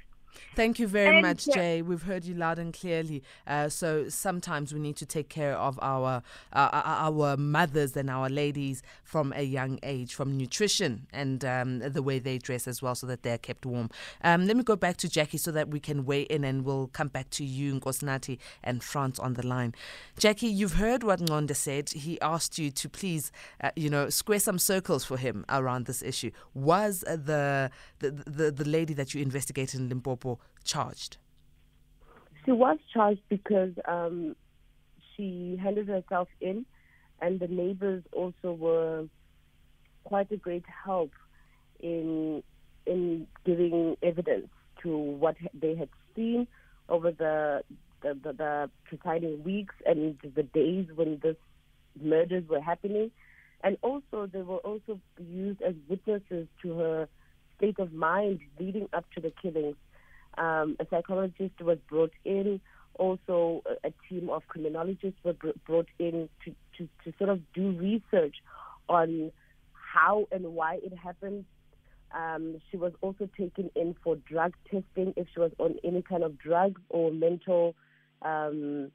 [0.56, 1.82] Thank you very And, much, uh, Jay.
[1.82, 3.24] We've heard you loud and clearly.
[3.48, 6.22] Uh, so sometimes we need to take care of our
[6.54, 12.04] uh, our mothers and our ladies from a young age, from nutrition and um, the
[12.04, 13.89] way they dress as well, so that they're kept warm.
[14.24, 16.88] Um, let me go back to Jackie so that we can weigh in, and we'll
[16.88, 19.74] come back to you, Nkosinathi and France on the line.
[20.17, 21.89] Jackie, you've heard what Ngonde said.
[21.89, 26.02] He asked you to please, uh, you know, square some circles for him around this
[26.04, 26.32] issue.
[26.54, 30.23] Was uh, the the the, the lady that you investigated in Limpopo
[30.64, 31.18] charged?
[32.46, 34.36] She was charged because um,
[35.16, 36.66] she handed herself in,
[37.22, 39.06] and the neighbors also were
[40.04, 41.12] quite a great help
[41.80, 42.44] in
[42.86, 44.50] in giving evidence
[44.82, 46.48] to what they had seen
[46.90, 47.64] over the
[48.02, 51.38] the, the, the preceding weeks and the days when this
[52.02, 53.12] murders were happening,
[53.64, 57.08] and also they were also used as witnesses to her
[57.58, 59.78] state of mind leading up to the killings.
[60.38, 62.60] Um, a psychologist was brought in.
[62.96, 67.72] Also, a, team of criminologists were br- brought in to, to, to sort of do
[67.72, 68.36] research
[68.88, 69.32] on
[69.72, 71.46] how and why it happened.
[72.15, 76.24] Um, she was also taken in for drug testing if she was on any kind
[76.24, 77.74] of drugs or mental
[78.22, 78.91] um,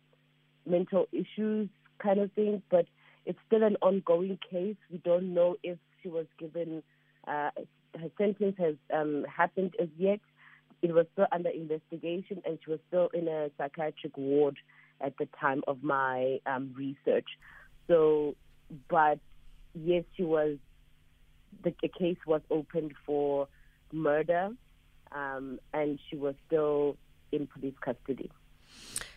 [0.64, 2.62] mental issues kind of thing.
[2.70, 2.86] But
[3.26, 4.76] it's still an ongoing case.
[4.90, 6.84] We don't know if she was given
[7.26, 7.50] uh,
[7.94, 10.20] her sentence has um, happened as yet.
[10.82, 14.56] It was still under investigation, and she was still in a psychiatric ward
[15.00, 17.26] at the time of my um, research.
[17.86, 18.36] So,
[18.88, 19.18] but
[19.74, 20.56] yes, she was.
[21.64, 23.48] The, the case was opened for
[23.90, 24.50] murder,
[25.12, 26.96] um, and she was still
[27.32, 28.30] in police custody.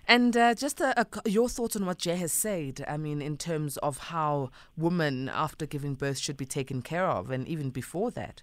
[0.08, 2.84] And uh, just a, a, your thoughts on what Jay has said.
[2.88, 7.30] I mean, in terms of how women after giving birth should be taken care of,
[7.30, 8.42] and even before that.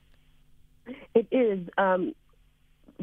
[1.14, 1.68] It is.
[1.76, 2.14] Um,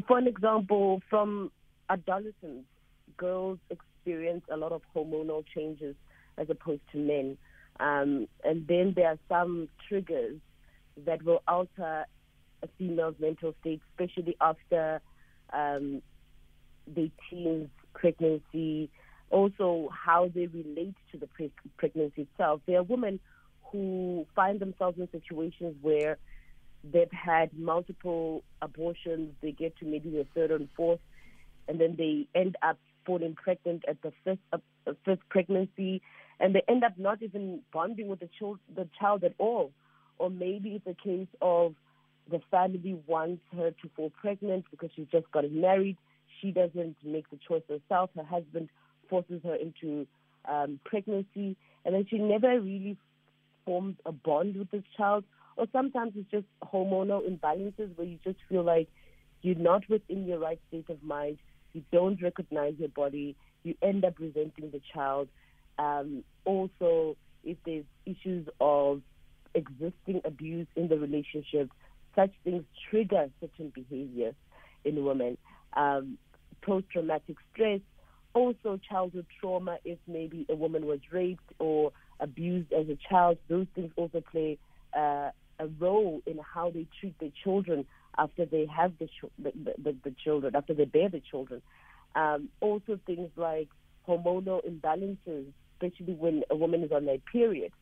[0.06, 1.50] for an example, from
[1.88, 2.64] adolescence,
[3.16, 5.94] girls experience a lot of hormonal changes
[6.38, 7.38] as opposed to men.
[7.80, 10.38] Um, and then there are some triggers
[11.04, 12.06] that will alter
[12.62, 15.00] a female's mental state, especially after
[15.52, 16.02] um,
[16.86, 18.90] their teens, pregnancy,
[19.30, 22.60] also how they relate to the pre- pregnancy itself.
[22.66, 23.20] There are women
[23.70, 26.18] who find themselves in situations where
[26.92, 31.00] they've had multiple abortions, they get to maybe the third and fourth,
[31.68, 34.58] and then they end up falling pregnant at the fifth, uh,
[35.04, 36.02] fifth pregnancy,
[36.40, 39.72] and they end up not even bonding with the child, the child at all.
[40.18, 41.74] Or maybe it's a case of
[42.30, 45.96] the family wants her to fall pregnant because she's just gotten married.
[46.40, 48.10] She doesn't make the choice herself.
[48.16, 48.68] Her husband
[49.08, 50.06] forces her into
[50.48, 52.96] um, pregnancy, and then she never really
[53.64, 55.24] forms a bond with this child
[55.56, 58.88] or sometimes it's just hormonal imbalances where you just feel like
[59.42, 61.38] you're not within your right state of mind,
[61.72, 65.28] you don't recognize your body, you end up resenting the child.
[65.78, 69.02] Um, also, if there's issues of
[69.54, 71.70] existing abuse in the relationship,
[72.14, 74.34] such things trigger certain behaviors
[74.84, 75.36] in women.
[75.76, 76.18] Um,
[76.62, 77.80] Post traumatic stress,
[78.34, 83.66] also childhood trauma, if maybe a woman was raped or abused as a child, those
[83.74, 84.58] things also play
[84.96, 87.86] uh, a role in how they treat their children
[88.18, 91.62] after they have the, the, the, the children, after they bear the children.
[92.14, 93.68] Um, also, things like
[94.08, 97.72] hormonal imbalances, especially when a woman is on their period.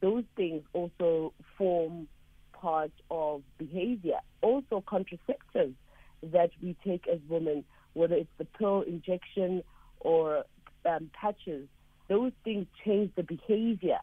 [0.00, 2.08] Those things also form
[2.52, 4.18] part of behavior.
[4.40, 5.74] Also, contraceptives
[6.22, 9.62] that we take as women, whether it's the pill injection
[10.00, 10.44] or
[10.86, 11.68] um, patches,
[12.08, 13.98] those things change the behavior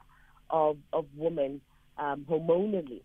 [0.49, 1.61] of, of women
[1.97, 3.01] um, hormonally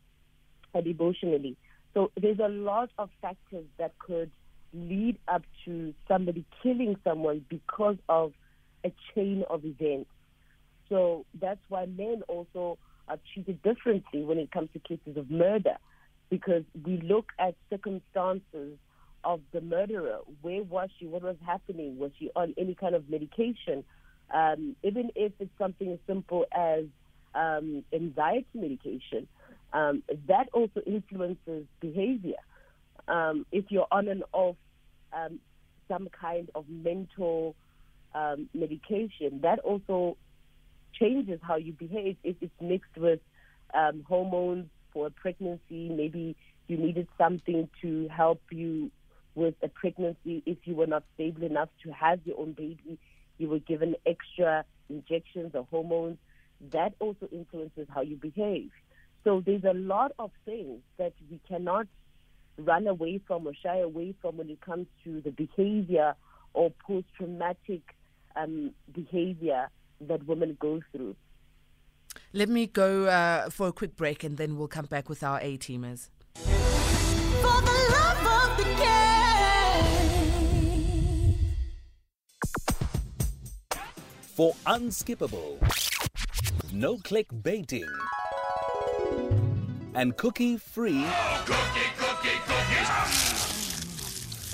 [0.85, 1.57] emotionally.
[1.95, 4.31] So there's a lot of factors that could
[4.75, 8.33] lead up to somebody killing someone because of
[8.85, 10.11] a chain of events.
[10.89, 15.77] So that's why men also are treated differently when it comes to cases of murder,
[16.29, 18.77] because we look at circumstances
[19.25, 20.19] of the murderer.
[20.43, 21.07] Where was she?
[21.07, 21.99] What was happening?
[21.99, 23.85] Was she on any kind of medication?
[24.33, 26.85] Um, even if it's something as simple as
[27.35, 29.29] um, anxiety medication,
[29.77, 32.41] um, that also influences behavior.
[33.09, 34.57] Um, if you're on and off
[35.13, 35.39] um,
[35.87, 37.55] some kind of mental
[38.15, 40.17] um, medication, that also
[40.99, 42.17] changes how you behave.
[42.25, 43.21] If it's mixed with
[43.75, 46.37] um, hormones for pregnancy, maybe
[46.69, 48.91] you needed something to help you
[49.35, 50.43] with a pregnancy.
[50.47, 52.99] If you were not stable enough to have your own baby,
[53.37, 56.17] you were given extra injections or hormones.
[56.73, 58.71] That also influences how you behave.
[59.27, 61.89] So there's a lot of things that we cannot
[62.59, 66.15] run away from or shy away from when it comes to the behavior
[66.55, 67.83] or post-traumatic
[68.37, 69.69] um, behavior
[70.03, 71.17] that women go through.
[72.33, 75.41] Let me go uh, for a quick break and then we'll come back with our
[75.41, 76.09] A teamers.
[84.37, 85.57] For unskippable,
[86.73, 87.89] no click baiting,
[89.97, 91.03] and cookie free.
[91.05, 92.17] Oh, cookie, cookie.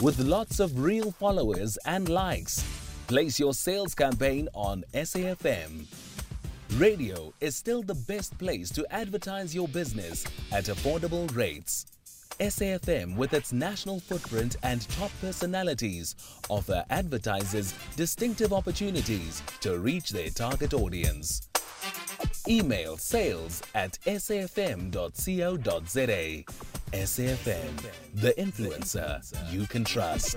[0.03, 2.65] With lots of real followers and likes.
[3.09, 5.87] Place your sales campaign on SAFM.
[6.77, 11.87] Radio is still the best place to advertise your business at affordable rates.
[12.41, 16.17] SAFM, with its national footprint and top personalities,
[16.49, 21.52] offer advertisers distinctive opportunities to reach their target audience.
[22.49, 24.93] Email sales at safm.co.za.
[26.93, 30.37] SAFM, the influencer you can trust.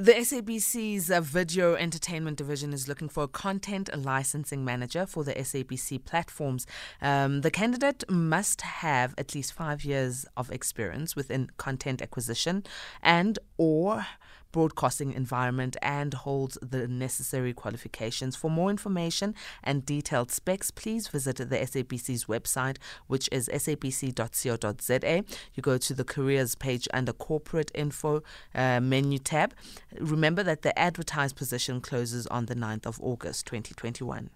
[0.00, 5.34] The SABC's uh, video entertainment division is looking for a content licensing manager for the
[5.34, 6.66] SABC platforms.
[7.02, 12.64] Um, the candidate must have at least five years of experience within content acquisition
[13.02, 14.06] and or
[14.52, 18.36] broadcasting environment and holds the necessary qualifications.
[18.36, 25.24] For more information and detailed specs, please visit the SABC's website, which is sabc.co.za.
[25.54, 28.22] You go to the careers page under corporate info
[28.54, 29.54] uh, menu tab.
[29.98, 34.30] Remember that the advertised position closes on the 9th of August 2021.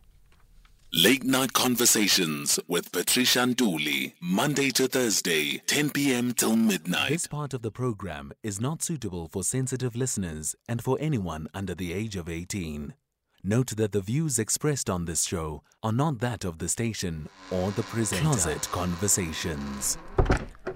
[0.97, 6.33] Late Night Conversations with Patricia Nduli, Monday to Thursday, 10 p.m.
[6.33, 7.09] till midnight.
[7.09, 11.75] This part of the program is not suitable for sensitive listeners and for anyone under
[11.75, 12.95] the age of 18.
[13.43, 17.73] Note that the views expressed on this show are not that of the station or
[17.73, 18.23] the presenter.
[18.23, 19.99] Closet Conversations.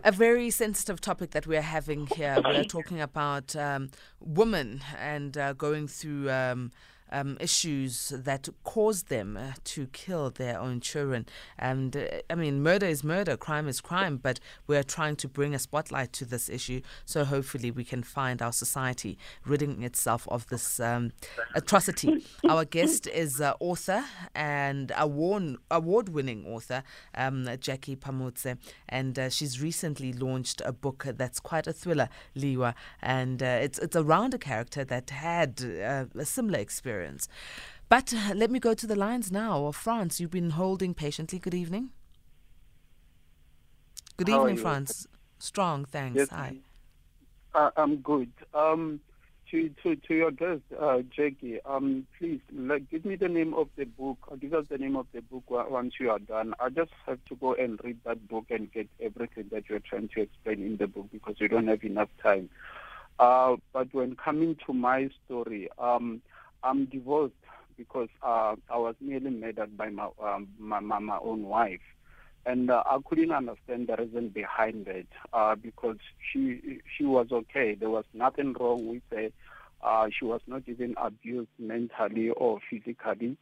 [0.02, 2.38] A very sensitive topic that we're having here.
[2.44, 6.28] We're talking about um, women and uh, going through.
[6.28, 6.72] Um,
[7.10, 11.26] um, issues that cause them uh, to kill their own children.
[11.58, 15.54] And uh, I mean, murder is murder, crime is crime, but we're trying to bring
[15.54, 16.80] a spotlight to this issue.
[17.04, 21.12] So hopefully we can find our society ridding itself of this um,
[21.54, 22.24] atrocity.
[22.48, 26.82] our guest is uh, author and award award winning author,
[27.14, 28.56] um, Jackie Phamotse,
[28.88, 33.78] and uh, she's recently launched a book that's quite a thriller, Liwa, and uh, it's
[33.78, 37.28] it's around a character that had uh, a similar experience experience.
[37.88, 39.70] But uh, let me go to the lines now.
[39.72, 41.38] France, you've been holding patiently.
[41.38, 41.90] Good evening.
[44.16, 45.06] Good How evening, France.
[45.38, 46.16] Strong, thanks.
[46.16, 46.56] Yes, Hi.
[47.54, 48.30] Uh, I'm good.
[48.52, 49.00] Um,
[49.50, 53.68] to, to, to your guest, uh, Jackie, um, please like, give me the name of
[53.76, 54.18] the book.
[54.26, 56.52] Or give us the name of the book once you are done.
[56.60, 60.08] I just have to go and read that book and get everything that you're trying
[60.08, 62.50] to explain in the book because we don't have enough time.
[63.18, 66.20] Uh, but when coming to my story, um,
[66.62, 67.34] I'm divorced
[67.76, 71.80] because uh, I was nearly murdered by my, um, my, my, my own wife.
[72.44, 75.98] And uh, I couldn't understand the reason behind it uh, because
[76.32, 77.74] she she was okay.
[77.74, 79.28] There was nothing wrong with her.
[79.82, 83.36] Uh, she was not even abused mentally or physically.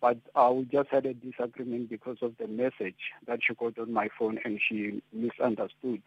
[0.00, 3.92] But uh, we just had a disagreement because of the message that she got on
[3.92, 6.02] my phone and she misunderstood.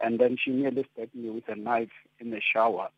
[0.00, 2.88] And then she nearly stabbed me with a knife in the shower.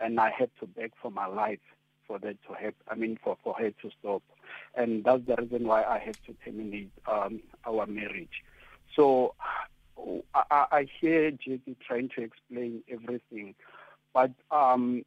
[0.00, 1.60] And I had to beg for my life
[2.06, 2.74] for that to happen.
[2.88, 4.22] I mean, for, for her to stop.
[4.74, 8.42] And that's the reason why I had to terminate um, our marriage.
[8.94, 9.34] So
[10.34, 13.54] I, I hear Jackie trying to explain everything,
[14.12, 15.04] but um,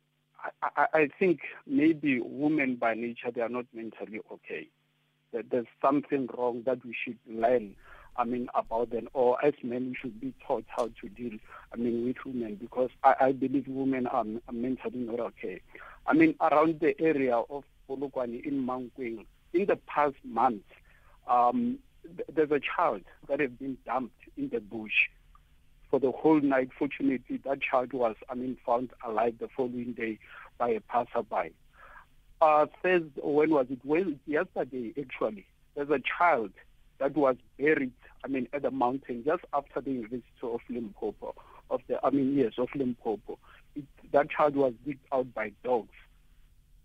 [0.62, 4.68] I, I think maybe women by nature, they are not mentally okay.
[5.34, 7.76] That there's something wrong that we should learn
[8.18, 11.38] I mean, about them, or as men, we should be taught how to deal,
[11.72, 15.62] I mean, with women, because I, I believe women are, are mentally not okay.
[16.08, 20.64] I mean, around the area of Polokwane in Mankweng, in the past month,
[21.28, 25.10] um, th- there's a child that has been dumped in the bush
[25.90, 26.70] for the whole night.
[26.78, 30.20] Fortunately, that child was, I mean, found alive the following day
[30.58, 31.54] by a passerby.
[32.42, 33.80] Uh, Thursday, when was it?
[33.84, 36.52] Well, yesterday, actually, there's a child
[37.00, 37.92] that was buried,
[38.24, 41.36] I mean, at the mountain just after the visit of Limpopo,
[41.70, 43.38] of the, I mean, yes, of Limpopo.
[43.78, 45.94] It, that child was digged out by dogs,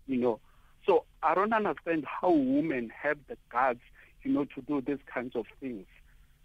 [0.07, 0.39] you know.
[0.85, 3.79] So I don't understand how women have the guts,
[4.23, 5.85] you know, to do these kinds of things.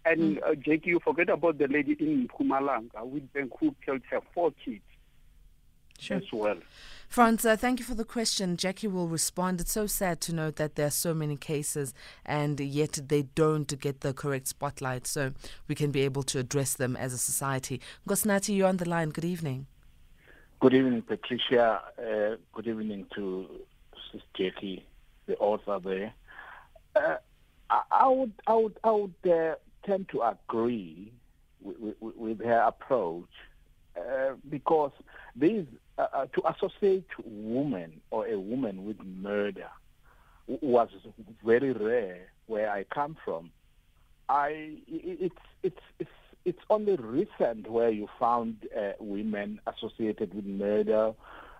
[0.05, 4.51] And uh, Jackie, you forget about the lady in Mpumalanga, Witbank, who killed her four
[4.63, 4.81] kids
[5.99, 6.17] Sure.
[6.17, 6.57] as well.
[7.09, 8.55] Franz, uh, thank you for the question.
[8.55, 9.59] Jackie will respond.
[9.59, 11.93] It's so sad to note that there are so many cases
[12.25, 15.33] and yet they don't get the correct spotlight so
[15.67, 17.81] we can be able to address them as a society.
[18.07, 19.09] Nkosinathi, you're on the line.
[19.09, 19.67] Good evening.
[20.61, 21.81] Good evening, Patricia.
[21.97, 23.47] Uh, good evening to
[24.11, 24.85] Sis Jackie,
[25.25, 26.13] the author there.
[26.95, 27.15] Uh,
[27.69, 29.55] I, I would, I would, I would uh,
[29.85, 31.13] tend to agree
[31.61, 33.29] with, with, with her approach
[33.97, 34.91] uh, because
[35.33, 35.65] these
[35.97, 39.69] uh, uh, to associate woman or a woman with murder
[40.47, 40.89] was
[41.45, 43.51] very rare where I come from.
[44.27, 46.09] I- it's it's it's
[46.49, 51.13] it's only recent where you found uh, women associated with murder,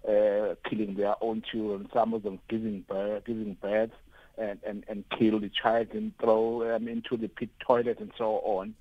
[0.08, 1.88] uh, killing their own children.
[1.94, 3.92] Some of them giving birth, giving birth,
[4.40, 8.42] and and and kill the child and throw them into the pit toilet and so
[8.44, 8.74] on.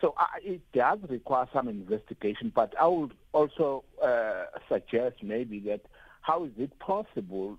[0.00, 5.80] So uh, it does require some investigation, but I would also uh, suggest maybe that
[6.20, 7.58] how is it possible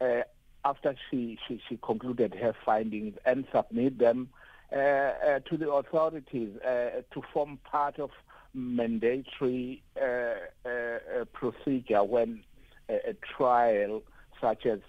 [0.00, 0.22] uh,
[0.64, 4.28] after she, she, she concluded her findings and submit them
[4.72, 8.10] to the authorities uh, to form part of
[8.54, 12.42] mandatory uh, uh, uh, procedure when
[12.88, 14.02] a, trial
[14.40, 14.80] such as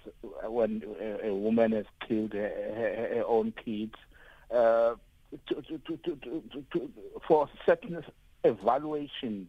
[0.43, 0.81] when
[1.23, 3.93] a, woman has killed her, her, own kids
[4.51, 4.95] uh,
[5.47, 5.97] to, to,
[6.71, 6.91] to,
[7.27, 8.03] for certain
[8.43, 9.47] evaluation,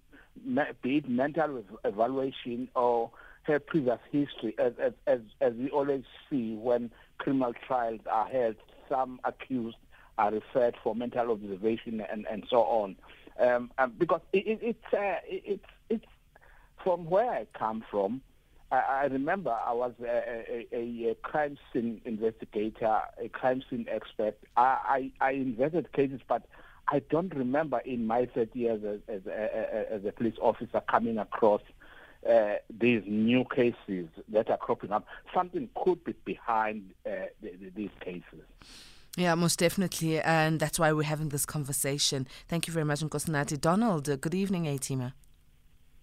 [0.82, 3.10] be it mental evaluation or
[3.44, 4.72] her previous history, as,
[5.06, 8.56] as, as we always see when criminal trials are held,
[8.88, 9.76] some accused
[10.18, 12.96] are referred for mental observation and, and so on.
[13.38, 16.06] Um, um, because it, it, it's, uh, it, it's, it's
[16.82, 18.20] from where I come from,
[18.70, 24.36] I, I remember I was a, a, a, crime scene investigator, a crime scene expert.
[24.56, 26.46] I, I, I investigated cases, but
[26.88, 31.18] I don't remember in my 30 years as, as, a, as a police officer coming
[31.18, 31.62] across
[32.28, 35.06] uh, these new cases that are cropping up.
[35.32, 38.44] Something could be behind uh, the, the, these cases.
[39.16, 40.20] Yeah, most definitely.
[40.20, 42.26] And that's why we're having this conversation.
[42.48, 43.60] Thank you very much, Nkosinathi.
[43.60, 45.12] Donald, uh, good evening, A-Teamer.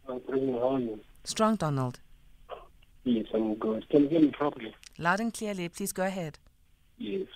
[0.08, 1.00] How are you?
[1.24, 2.00] Strong Donald.
[3.04, 3.88] Yes, I'm good.
[3.90, 4.74] Can you hear me properly?
[4.98, 5.68] Loud and clearly.
[5.70, 6.40] Please go ahead.
[6.98, 7.28] Yes.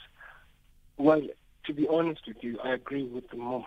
[0.98, 1.22] Well,
[1.66, 3.66] to be honest with you, I agree with the mom.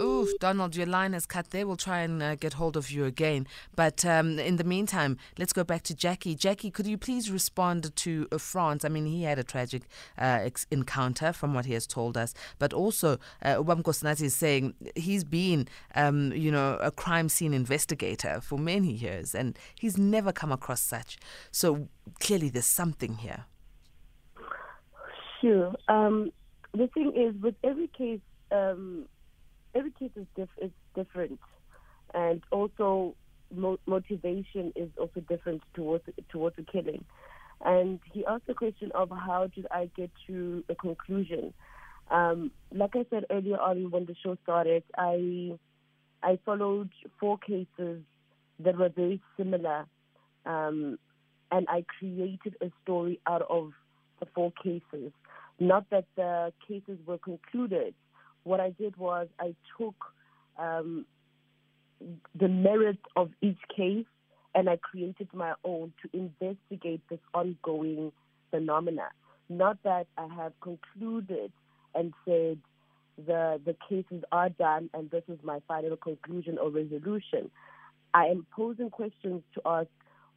[0.00, 1.66] Oof, Donald, your line is cut there.
[1.66, 3.46] We'll try and uh, get hold of you again.
[3.74, 6.34] But um, in the meantime, let's go back to Jackie.
[6.34, 8.84] Jackie, could you please respond to uh, Franz?
[8.84, 9.82] I mean, he had a tragic
[10.18, 12.34] uh, ex- encounter from what he has told us.
[12.58, 13.62] But also, uh,
[13.96, 19.58] is saying he's been, um, you know, a crime scene investigator for many years and
[19.78, 21.18] he's never come across such.
[21.50, 21.88] So
[22.20, 23.44] clearly there's something here.
[25.40, 25.74] Sure.
[25.88, 26.30] Um,
[26.72, 28.20] the thing is, with every case,
[28.52, 29.06] um,
[29.76, 31.38] every case is, diff- is different,
[32.14, 33.14] and also
[33.54, 37.04] mo- motivation is also different towards towards the killing.
[37.64, 41.54] And he asked the question of how did I get to a conclusion.
[42.10, 45.52] Um, like I said earlier on when the show started, I
[46.22, 48.02] I followed four cases
[48.60, 49.86] that were very similar,
[50.44, 50.98] um,
[51.50, 53.72] and I created a story out of
[54.20, 55.12] the four cases.
[55.58, 57.94] Not that the cases were concluded.
[58.46, 59.96] What I did was I took
[60.56, 61.04] um,
[62.38, 64.06] the merit of each case
[64.54, 68.12] and I created my own to investigate this ongoing
[68.52, 69.08] phenomena.
[69.48, 71.50] Not that I have concluded
[71.96, 72.58] and said
[73.26, 77.50] the the cases are done and this is my final conclusion or resolution.
[78.14, 79.88] I am posing questions to ask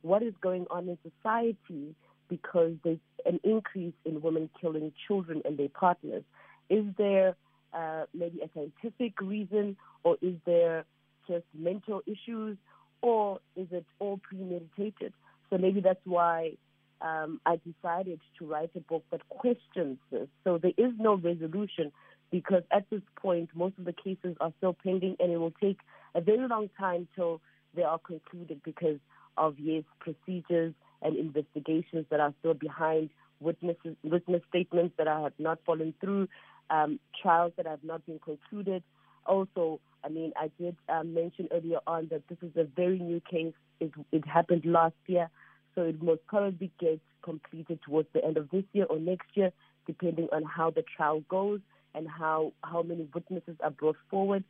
[0.02, 1.94] what is going on in society
[2.28, 2.98] because there's
[3.28, 6.24] an increase in women killing children and their partners.
[6.72, 7.36] Is there
[7.74, 10.86] uh, maybe a scientific reason, or is there
[11.28, 12.58] just mental issues,
[13.02, 15.14] or is it all premeditated?
[15.50, 16.54] So maybe that's why
[17.02, 20.28] um, I decided to write a book that questions this.
[20.44, 21.92] So there is no resolution
[22.32, 25.80] because at this point, most of the cases are still pending, and it will take
[26.16, 27.42] a very long time till
[27.76, 29.00] they are concluded because
[29.38, 33.10] of yes, procedures and investigations that are still behind,
[33.40, 36.28] witnesses, witness statements that I have not fallen through,
[36.70, 38.84] um, trials that have not been concluded.
[39.26, 43.22] Also, I mean, I did um, mention earlier on that this is a very new
[43.30, 43.54] case.
[43.80, 45.30] It, it happened last year,
[45.76, 49.52] so it most probably get completed towards the end of this year or next year,
[49.86, 51.60] depending on how the trial goes
[51.96, 54.44] and how, how many witnesses are brought forward.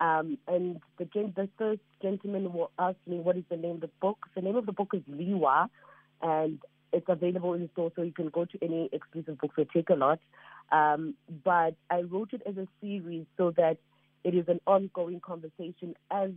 [0.00, 3.90] Um, and the, the first gentleman will ask me what is the name of the
[4.00, 4.18] book.
[4.34, 5.68] The name of the book is Liwa,
[6.22, 6.58] and
[6.92, 10.18] it's available in store, so you can go to any exclusive bookstore, Takealot.
[10.72, 11.14] Um,
[11.44, 13.78] but I wrote it as a series so that
[14.24, 16.30] it is an ongoing conversation as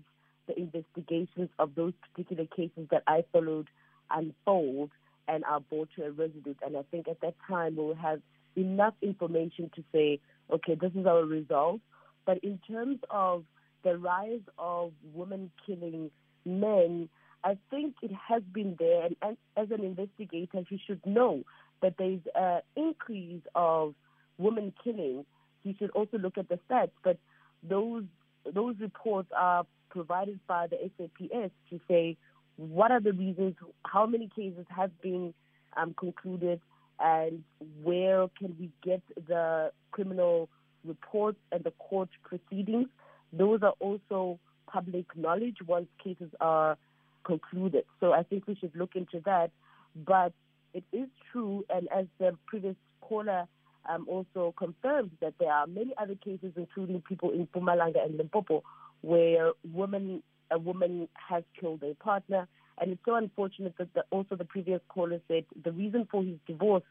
[0.48, 3.68] the investigations of those particular cases that I followed
[4.12, 4.92] unfold
[5.28, 6.58] and are brought to a resolute.
[6.66, 8.22] And I think at that time we'll have
[8.56, 10.20] enough information to say,
[10.52, 11.82] okay, this is our result.
[12.26, 13.44] But in terms of
[13.84, 16.12] the rise of women killing
[16.46, 17.10] men,
[17.44, 19.06] I think it has been there.
[19.06, 21.44] And, and as an investigator, you should know
[21.82, 23.94] that there's an increase of
[24.40, 25.26] women killing.
[25.64, 26.92] You should also look at the stats.
[27.04, 27.18] But
[27.62, 28.04] those
[28.52, 32.18] those reports are provided by the SAPS to say
[32.56, 35.34] what are the reasons, how many cases have been
[35.78, 36.60] um, concluded,
[37.00, 37.44] and
[37.84, 40.50] where can we get the criminal
[40.86, 42.88] reports and the court proceedings.
[43.32, 46.78] Those are also public knowledge once cases are
[47.24, 47.86] concluded.
[48.00, 49.52] So I think we should look into that.
[49.96, 50.34] But
[50.74, 53.46] it is true, and as the previous caller
[53.88, 58.64] um, also confirmed, that there are many other cases, including people in Mpumalanga and Limpopo,
[59.02, 60.22] where women
[60.52, 62.48] a woman has killed their partner.
[62.82, 66.38] And it's so unfortunate that the, also the previous caller said the reason for his
[66.48, 66.84] divorce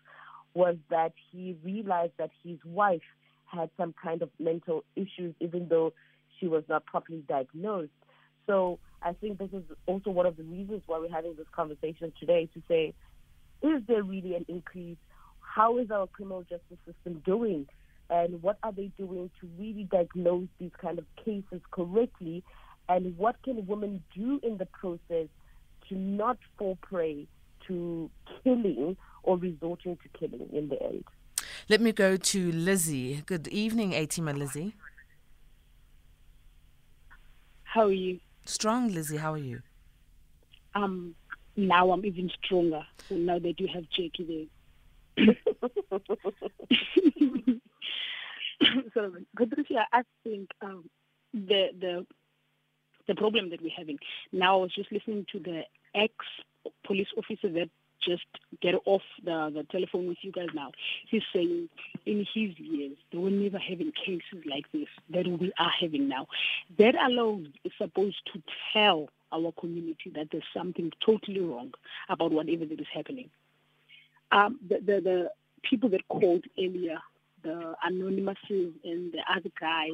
[0.54, 3.02] was that he realized that his wife
[3.46, 5.92] had some kind of mental issues, even though
[6.38, 7.90] she was not properly diagnosed.
[8.46, 12.12] So I think this is also one of the reasons why we're having this conversation
[12.20, 12.94] today to say,
[13.62, 14.96] is there really an increase?
[15.58, 17.66] How is our criminal justice system doing?
[18.10, 22.44] And what are they doing to really diagnose these kind of cases correctly?
[22.88, 25.26] And what can women do in the process
[25.88, 27.26] to not fall prey
[27.66, 28.08] to
[28.44, 31.02] killing or resorting to killing in the end?
[31.68, 33.24] Let me go to Lizzie.
[33.26, 34.76] Good evening, A Teamer Lizzie.
[37.64, 38.20] How are you?
[38.44, 39.16] Strong, Lizzie.
[39.16, 39.62] How are you?
[40.76, 41.16] Um,
[41.56, 42.86] now I'm even stronger.
[43.10, 44.57] Now that you have Jackie there.
[48.94, 50.88] so, Patricia, I think um,
[51.32, 52.06] the the
[53.06, 53.98] the problem that we're having
[54.32, 54.58] now.
[54.58, 55.62] I was just listening to the
[55.94, 56.12] ex
[56.84, 57.70] police officer that
[58.02, 58.24] just
[58.62, 60.70] get off the, the telephone with you guys now.
[61.10, 61.68] He's saying
[62.06, 66.26] in his years, they were never having cases like this that we are having now.
[66.78, 68.42] That alone is supposed to
[68.72, 71.72] tell our community that there's something totally wrong
[72.08, 73.28] about whatever that is happening.
[74.30, 75.30] Um, the, the, the
[75.62, 76.98] people that called earlier,
[77.42, 79.88] the anonymouses and the other guy,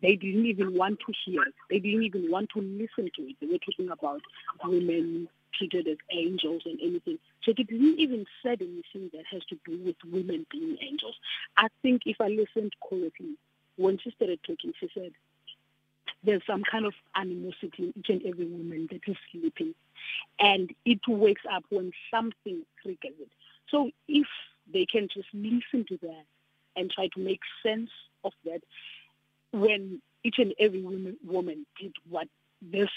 [0.00, 1.42] they didn't even want to hear.
[1.70, 3.36] They didn't even want to listen to it.
[3.40, 4.20] They were talking about
[4.64, 7.18] women treated as angels and anything.
[7.42, 11.16] So they didn't even say anything that has to do with women being angels.
[11.56, 13.34] I think if I listened correctly,
[13.76, 15.12] when she started talking, she said,
[16.24, 19.74] there's some kind of animosity in each and every woman that is sleeping.
[20.38, 23.28] And it wakes up when something triggers it.
[23.70, 24.26] So if
[24.72, 26.24] they can just listen to that
[26.76, 27.90] and try to make sense
[28.24, 28.60] of that,
[29.52, 32.28] when each and every woman, woman did what
[32.60, 32.90] this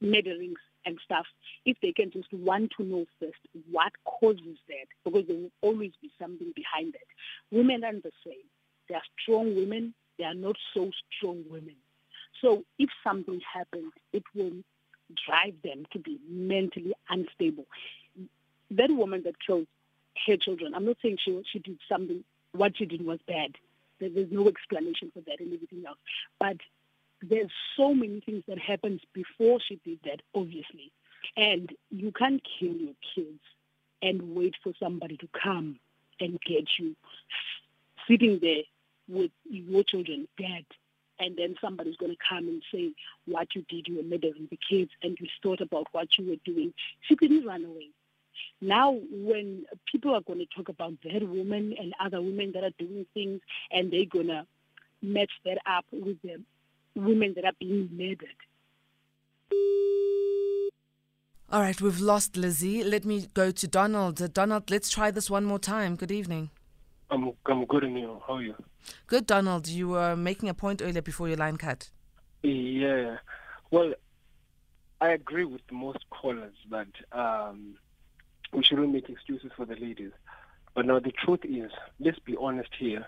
[0.00, 1.26] murderings and stuff,
[1.64, 3.38] if they can just want to know first
[3.70, 7.56] what causes that, because there will always be something behind that.
[7.56, 8.44] Women are the same.
[8.88, 9.94] They are strong women.
[10.18, 11.74] They are not so strong women.
[12.40, 14.52] So if something happens, it will
[15.26, 17.66] drive them to be mentally unstable.
[18.70, 19.66] That woman that killed
[20.26, 22.24] her children, I'm not saying she she did something.
[22.52, 23.56] What she did was bad.
[23.98, 25.98] There's no explanation for that and everything else.
[26.38, 26.58] But
[27.22, 30.92] there's so many things that happens before she did that, obviously.
[31.36, 33.40] And you can't kill your kids
[34.02, 35.78] and wait for somebody to come
[36.20, 36.94] and get you
[38.08, 38.62] sitting there
[39.08, 40.64] with your children dead.
[41.18, 42.92] And then somebody's going to come and say
[43.24, 46.36] what you did, you were murdering the kids, and you thought about what you were
[46.44, 46.74] doing.
[47.00, 47.88] She didn't run away.
[48.60, 52.74] Now, when people are going to talk about that woman and other women that are
[52.78, 54.46] doing things, and they're going to
[55.02, 56.42] match that up with the
[56.94, 58.28] women that are being murdered.
[61.52, 62.82] All right, we've lost Lizzie.
[62.82, 64.20] Let me go to Donald.
[64.20, 65.94] Uh, Donald, let's try this one more time.
[65.94, 66.50] Good evening.
[67.08, 68.20] I'm I'm good, and you?
[68.26, 68.54] How are you?
[69.06, 69.68] Good, Donald.
[69.68, 71.90] You were making a point earlier before your line cut.
[72.42, 73.18] Yeah.
[73.70, 73.94] Well,
[75.00, 77.76] I agree with most callers that um,
[78.52, 80.12] we shouldn't make excuses for the ladies.
[80.74, 83.06] But now the truth is, let's be honest here.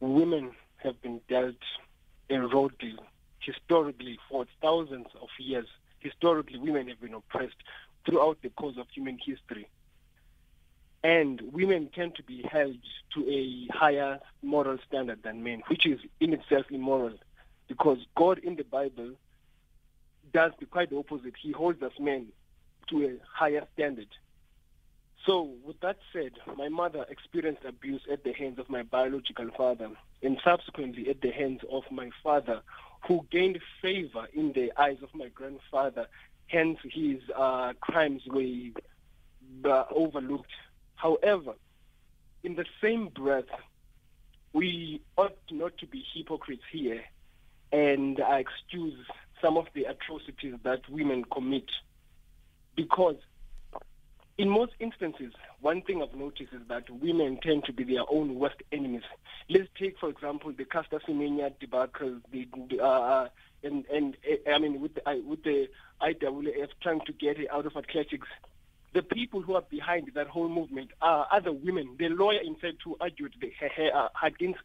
[0.00, 1.56] Women have been dealt
[2.30, 2.98] a road deal
[3.40, 5.66] historically for thousands of years.
[5.98, 7.56] Historically, women have been oppressed
[8.06, 9.68] throughout the course of human history.
[11.02, 12.76] And women tend to be held
[13.14, 17.18] to a higher moral standard than men, which is in itself immoral.
[17.68, 19.12] Because God in the Bible
[20.32, 21.34] does the quite the opposite.
[21.40, 22.28] He holds us men
[22.88, 24.08] to a higher standard.
[25.26, 29.90] So, with that said, my mother experienced abuse at the hands of my biological father
[30.22, 32.60] and subsequently at the hands of my father,
[33.06, 36.06] who gained favor in the eyes of my grandfather.
[36.46, 38.70] Hence, his uh, crimes were
[39.64, 40.52] uh, overlooked.
[40.96, 41.54] However,
[42.42, 43.44] in the same breath,
[44.52, 47.02] we ought not to be hypocrites here
[47.72, 48.98] and uh, excuse
[49.40, 51.70] some of the atrocities that women commit.
[52.76, 53.16] Because
[54.36, 58.34] in most instances, one thing I've noticed is that women tend to be their own
[58.34, 59.02] worst enemies.
[59.48, 62.48] Let's take, for example, the Caster Semenya debacle, the,
[62.82, 63.28] uh,
[63.62, 65.68] and and uh, I mean with the uh, with the
[66.02, 68.26] IAAF trying to get it out of athletics.
[68.92, 71.96] The people who are behind that whole movement are other women.
[71.98, 73.52] The lawyer, in fact, who argued the,
[73.92, 74.60] uh, against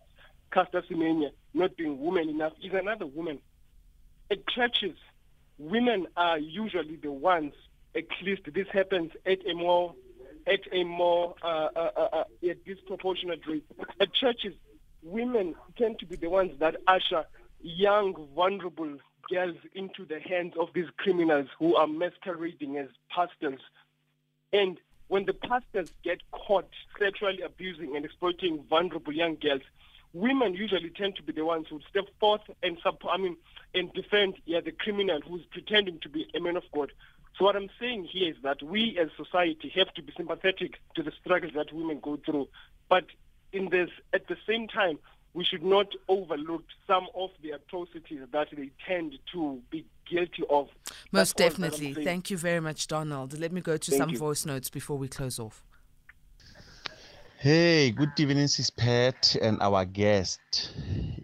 [0.52, 3.40] Caster Semenya not being woman enough is another woman.
[4.30, 4.96] At churches,
[5.58, 7.54] women are usually the ones
[7.96, 9.96] at least this happens at a more
[10.48, 13.66] at a more uh, uh, uh, uh, disproportionate rate.
[14.00, 14.54] At churches,
[15.04, 17.26] women tend to be the ones that usher
[17.62, 18.98] young, vulnerable
[19.30, 23.60] girls into the hands of these criminals who are masquerading as pastors.
[24.52, 29.62] And when the pastors get caught sexually abusing and exploiting vulnerable young girls,
[30.14, 33.38] women usually tend to be the ones who step forth and support, I mean,
[33.76, 36.92] and defend yeah, the criminal who's pretending to be a man of God.
[37.38, 41.04] So what I'm saying here is that we as society have to be sympathetic to
[41.04, 42.50] the struggles that women go through.
[42.90, 43.06] But
[43.54, 45.00] in this, at the same time,
[45.34, 50.68] we should not overlook some of the atrocities that they tend to be guilty of.
[51.12, 51.94] Most That's definitely.
[51.94, 53.40] Thank you very much, Donald.
[53.40, 54.18] Let me go to Thank some you.
[54.18, 55.64] voice notes before we close off.
[57.38, 60.42] Hey, good evening, Sis Pat and our guest.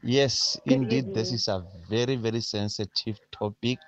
[0.01, 1.13] Yes, good indeed, evening.
[1.13, 3.79] this is a very, very sensitive topic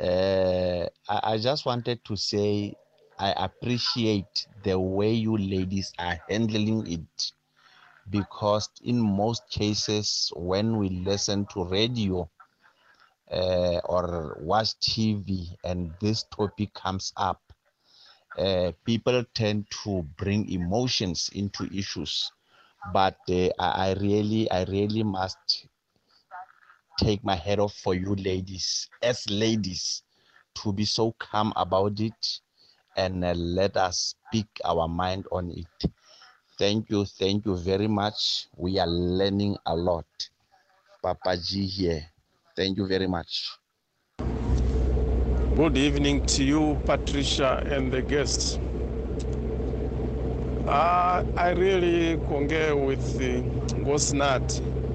[0.00, 2.74] uh, I, I just wanted to say
[3.18, 7.32] I appreciate the way you ladies are handling it
[8.10, 12.28] because in most cases when we listen to radio
[13.32, 17.40] uh, or watch TV and this topic comes up,
[18.38, 22.30] uh, people tend to bring emotions into issues.
[22.92, 25.66] But uh, I, I really, I really must
[27.00, 30.02] take my head off for you ladies, as ladies,
[30.54, 32.40] to be so calm about it
[32.96, 35.90] and uh, let us speak our mind on it.
[36.58, 38.48] Thank you, thank you very much.
[38.54, 40.04] We are learning a lot.
[41.02, 42.04] Papa G here.
[42.54, 43.48] Thank you very much.
[45.56, 48.58] Good evening to you, Patricia, and the guests.
[50.66, 53.40] Uh, I really concur with uh,
[53.74, 54.89] Nkosinathi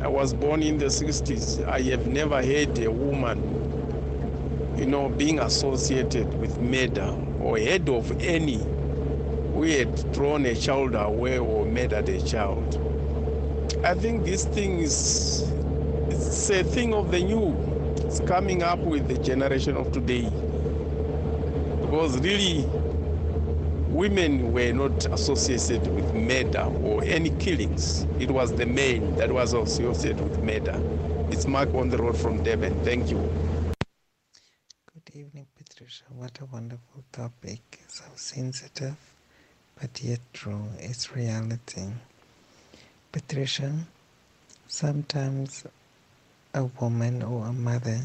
[0.00, 1.66] I was born in the 60s.
[1.66, 3.40] I have never heard a woman,
[4.78, 8.58] you know, being associated with murder or head of any
[9.52, 12.80] who had thrown a child away or murdered a child.
[13.84, 15.52] I think this thing is
[16.10, 17.56] it's a thing of the new.
[17.96, 20.30] It's coming up with the generation of today.
[21.80, 22.66] Because really,
[23.98, 28.06] women were not associated with murder or any killings.
[28.20, 30.78] It was the men that was associated with murder.
[31.32, 32.80] It's Mark on the road from Devon.
[32.84, 33.18] Thank you.
[34.94, 36.04] Good evening, Patricia.
[36.16, 37.80] What a wonderful topic.
[37.88, 38.94] So sensitive,
[39.80, 40.62] but yet true.
[40.78, 41.86] It's reality.
[43.10, 43.74] Patricia,
[44.68, 45.64] sometimes
[46.54, 47.98] a woman or a mother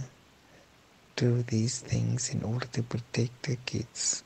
[1.15, 4.23] do these things in order to protect their kids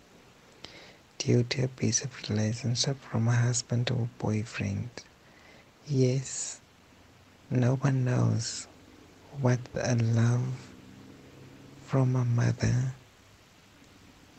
[1.18, 4.90] due to a piece of relationship from a husband or boyfriend.
[5.88, 6.62] Yes,
[7.50, 8.68] no one knows
[9.42, 10.74] what a love
[11.86, 12.94] from a mother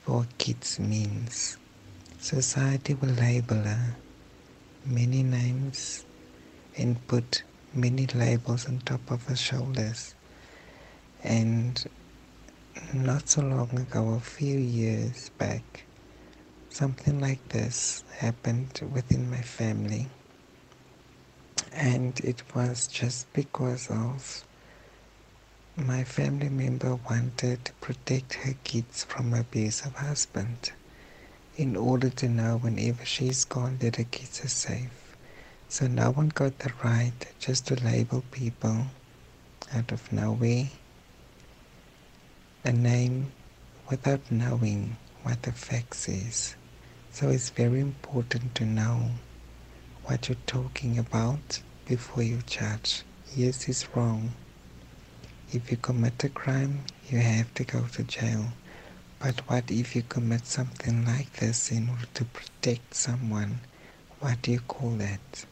[0.02, 1.56] for kids means.
[2.18, 3.96] Society will label her
[4.84, 6.04] many names
[6.76, 7.42] and put
[7.74, 10.14] many labels on top of her shoulders.
[11.22, 11.84] And
[12.92, 15.84] not so long ago, a few years back,
[16.70, 20.08] something like this happened within my family.
[21.72, 24.44] And it was just because of
[25.76, 30.72] my family member wanted to protect her kids from abusive husband
[31.56, 35.16] in order to know whenever she's gone that her kids are safe.
[35.68, 38.86] So no one got the right just to label people
[39.74, 40.68] out of nowhere
[42.64, 43.32] a name
[43.88, 46.54] without knowing what the facts is.
[47.18, 49.10] So it's very important to know
[50.04, 53.02] what you're talking about before you judge.
[53.34, 54.30] Yes, it's wrong.
[55.52, 58.52] If you commit a crime, you have to go to jail.
[59.18, 63.62] But what if you commit something like this in order to protect someone?
[64.20, 65.44] What do you call that?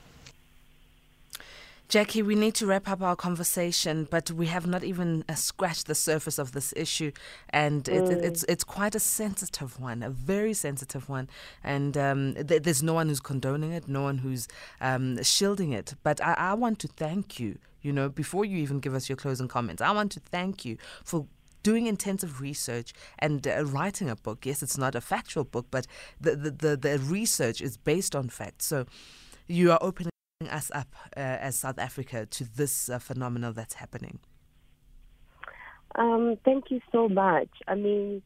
[1.89, 5.87] Jackie, we need to wrap up our conversation, but we have not even uh, scratched
[5.87, 7.13] the surface of this issue,
[7.51, 8.25] and it, Mm.
[8.25, 11.29] it's it's quite a sensitive one, a very sensitive one,
[11.63, 14.49] and um, th- there's no one who's condoning it, no one who's
[14.81, 15.95] um, shielding it.
[16.03, 17.59] But I, I want to thank you.
[17.83, 20.77] You know, before you even give us your closing comments, I want to thank you
[21.05, 21.27] for
[21.63, 24.45] doing intensive research and uh, writing a book.
[24.45, 25.87] Yes, it's not a factual book, but
[26.21, 28.67] the, the, the, the research is based on facts.
[28.67, 28.87] So
[29.47, 30.11] you are opening
[30.45, 34.19] us up uh, as South Africa to this uh, phenomenon that's happening.
[35.95, 37.49] Um, thank you so much.
[37.67, 38.21] I mean,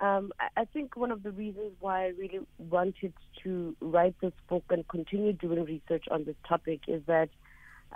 [0.00, 3.12] um, I, think one of the reasons why I really wanted
[3.44, 7.28] to write this book and continue doing research on this topic is that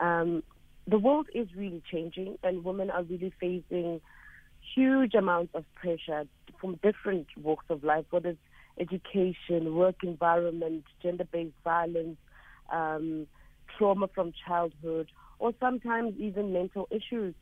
[0.01, 0.45] um,
[0.87, 4.01] the world is really changing, and women are really facing
[4.75, 6.25] huge amounts of pressure
[6.61, 8.39] from different walks of life, whether it's
[8.79, 12.17] education, work environment, gender-based violence,
[12.73, 13.27] um,
[13.77, 17.35] trauma from childhood, or sometimes even mental issues,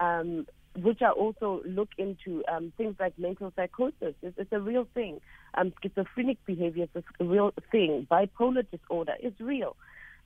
[0.00, 0.46] um,
[0.76, 4.14] which I also look into um, things like mental psychosis.
[4.22, 5.20] It's, it's a real thing.
[5.54, 8.06] Um, schizophrenic behavior is a real thing.
[8.10, 9.76] Bipolar disorder is real,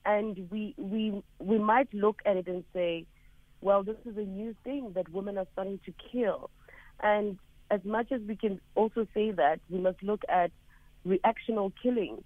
[0.05, 3.07] and we we we might look at it and say,
[3.61, 6.51] well, this is a new thing that women are starting to kill,
[7.01, 7.38] and
[7.70, 10.51] as much as we can also say that, we must look at
[11.07, 12.22] reactional killing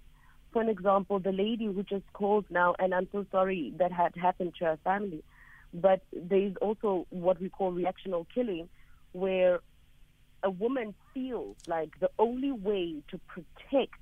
[0.55, 4.15] for an example, the lady who just called now, and I'm so sorry that had
[4.15, 5.21] happened to her family,
[5.73, 8.69] but there is also what we call reactional killing,
[9.11, 9.59] where
[10.43, 13.99] a woman feels like the only way to protect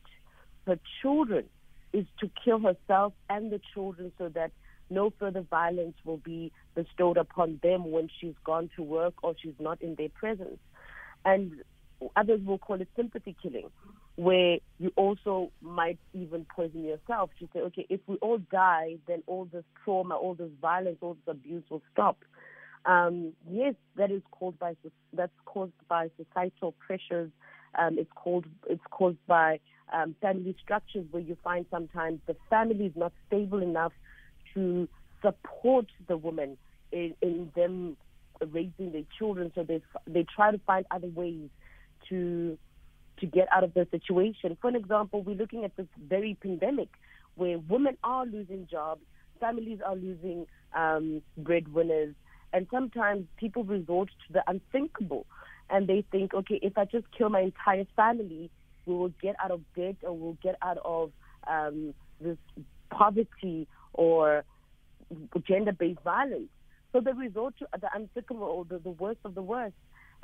[0.67, 1.45] her children
[1.91, 4.51] is to kill herself and the children so that
[4.91, 9.59] no further violence will be bestowed upon them when she's gone to work or she's
[9.59, 10.59] not in their presence.
[11.25, 11.63] And
[12.15, 13.71] others will call it sympathy killing,
[14.15, 19.23] where you also might even poison yourself to say, okay, if we all die, then
[19.25, 22.17] all this trauma, all this violence, all this abuse will stop.
[22.85, 24.75] Um, yes, that is caused by
[25.13, 27.31] that's caused by societal pressures.
[27.79, 29.59] Um, it's called it's caused by
[29.91, 33.93] um, family structures where you find sometimes the family is not stable enough
[34.53, 34.87] to
[35.21, 36.57] support the woman
[36.91, 37.95] in, in them
[38.51, 39.51] raising their children.
[39.55, 41.49] So they they try to find other ways
[42.09, 42.57] to
[43.19, 44.57] to get out of the situation.
[44.61, 46.89] For an example, we're looking at this very pandemic
[47.35, 49.01] where women are losing jobs,
[49.39, 50.45] families are losing
[50.75, 52.15] um, breadwinners,
[52.51, 55.25] and sometimes people resort to the unthinkable.
[55.69, 58.51] And they think, okay, if I just kill my entire family,
[58.85, 61.11] we will get out of debt or we'll get out of
[61.47, 62.37] um, this
[62.91, 64.43] poverty or
[65.47, 66.49] gender based violence.
[66.91, 69.73] So they resort to the unthinkable or the, the worst of the worst.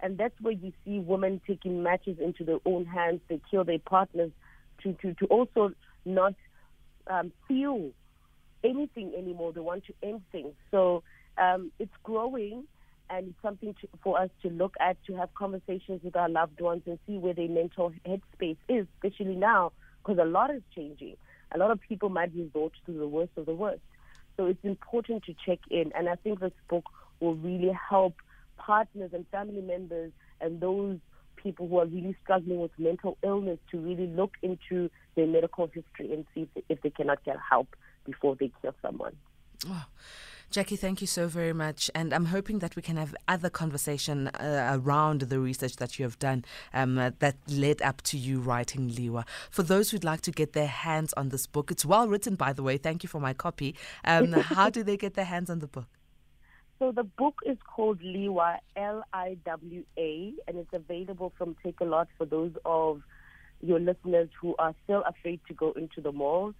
[0.01, 3.21] And that's where you see women taking matters into their own hands.
[3.27, 4.31] They kill their partners
[4.83, 5.73] to, to, to also
[6.05, 6.35] not
[7.07, 7.91] um, feel
[8.63, 9.53] anything anymore.
[9.53, 10.53] They want to end things.
[10.71, 11.03] So
[11.37, 12.65] um, it's growing,
[13.09, 16.61] and it's something to, for us to look at, to have conversations with our loved
[16.61, 19.71] ones and see where their mental headspace is, especially now,
[20.01, 21.15] because a lot is changing.
[21.51, 23.81] A lot of people might resort to the worst of the worst.
[24.37, 26.85] So it's important to check in, and I think this book
[27.19, 28.13] will really help
[28.69, 30.11] partners and family members
[30.41, 30.99] and those
[31.37, 36.13] people who are really struggling with mental illness to really look into their medical history
[36.13, 39.15] and see if, if they cannot get help before they kill someone.
[39.65, 39.85] Oh.
[40.51, 41.89] Jackie, thank you so very much.
[41.95, 46.05] And I'm hoping that we can have other conversation uh, around the research that you
[46.05, 49.25] have done um, uh, that led up to you writing Liwa.
[49.49, 52.53] For those who'd like to get their hands on this book, it's well written, by
[52.53, 52.77] the way.
[52.77, 53.75] Thank you for my copy.
[54.05, 55.98] Um, how do they get their hands on the book?
[56.79, 63.01] So the book is called Liwa, L-I-W-A, and it's available from Takealot for those of
[63.61, 66.55] your listeners who are still afraid to go into the malls.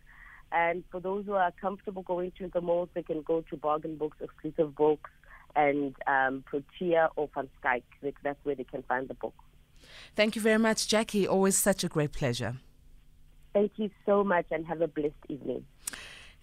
[0.52, 3.96] And for those who are comfortable going to the malls, they can go to Bargain
[3.96, 5.10] Books, Exclusive Books,
[5.56, 7.84] and um, Protea or Van Schaik.
[8.22, 9.36] That's where they can find the book.
[10.18, 11.28] Thank you very much, Jackie.
[11.28, 12.58] Always such a great pleasure.
[13.54, 15.66] Thank you so much and have a blessed evening.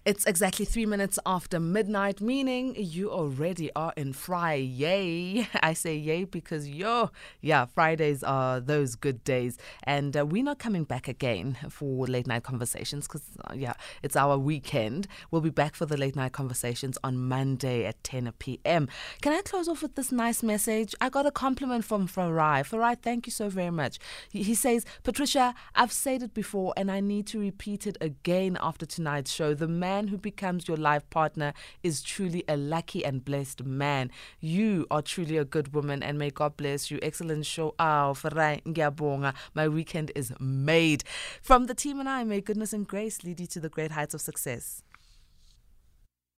[0.07, 4.61] It's exactly three minutes after midnight, meaning you already are in Friday.
[4.61, 5.49] Yay!
[5.61, 10.59] I say yay because yo, yeah, Fridays are those good days, and uh, we're not
[10.59, 15.09] coming back again for late night conversations because uh, yeah, it's our weekend.
[15.29, 18.87] We'll be back for the late night conversations on Monday at 10 p.m.
[19.21, 20.95] Can I close off with this nice message?
[21.01, 22.61] I got a compliment from Farai.
[22.61, 23.99] Farai, thank you so very much.
[24.31, 28.57] He, he says, Patricia, I've said it before, and I need to repeat it again
[28.61, 29.53] after tonight's show.
[29.53, 34.11] The man man who becomes your life partner is truly a lucky and blessed man.
[34.39, 36.99] You are truly a good woman, and may God bless you.
[37.01, 37.73] Excellent show.
[37.79, 41.03] My weekend is made.
[41.41, 44.13] From the team and I, may goodness and grace lead you to the great heights
[44.13, 44.83] of success.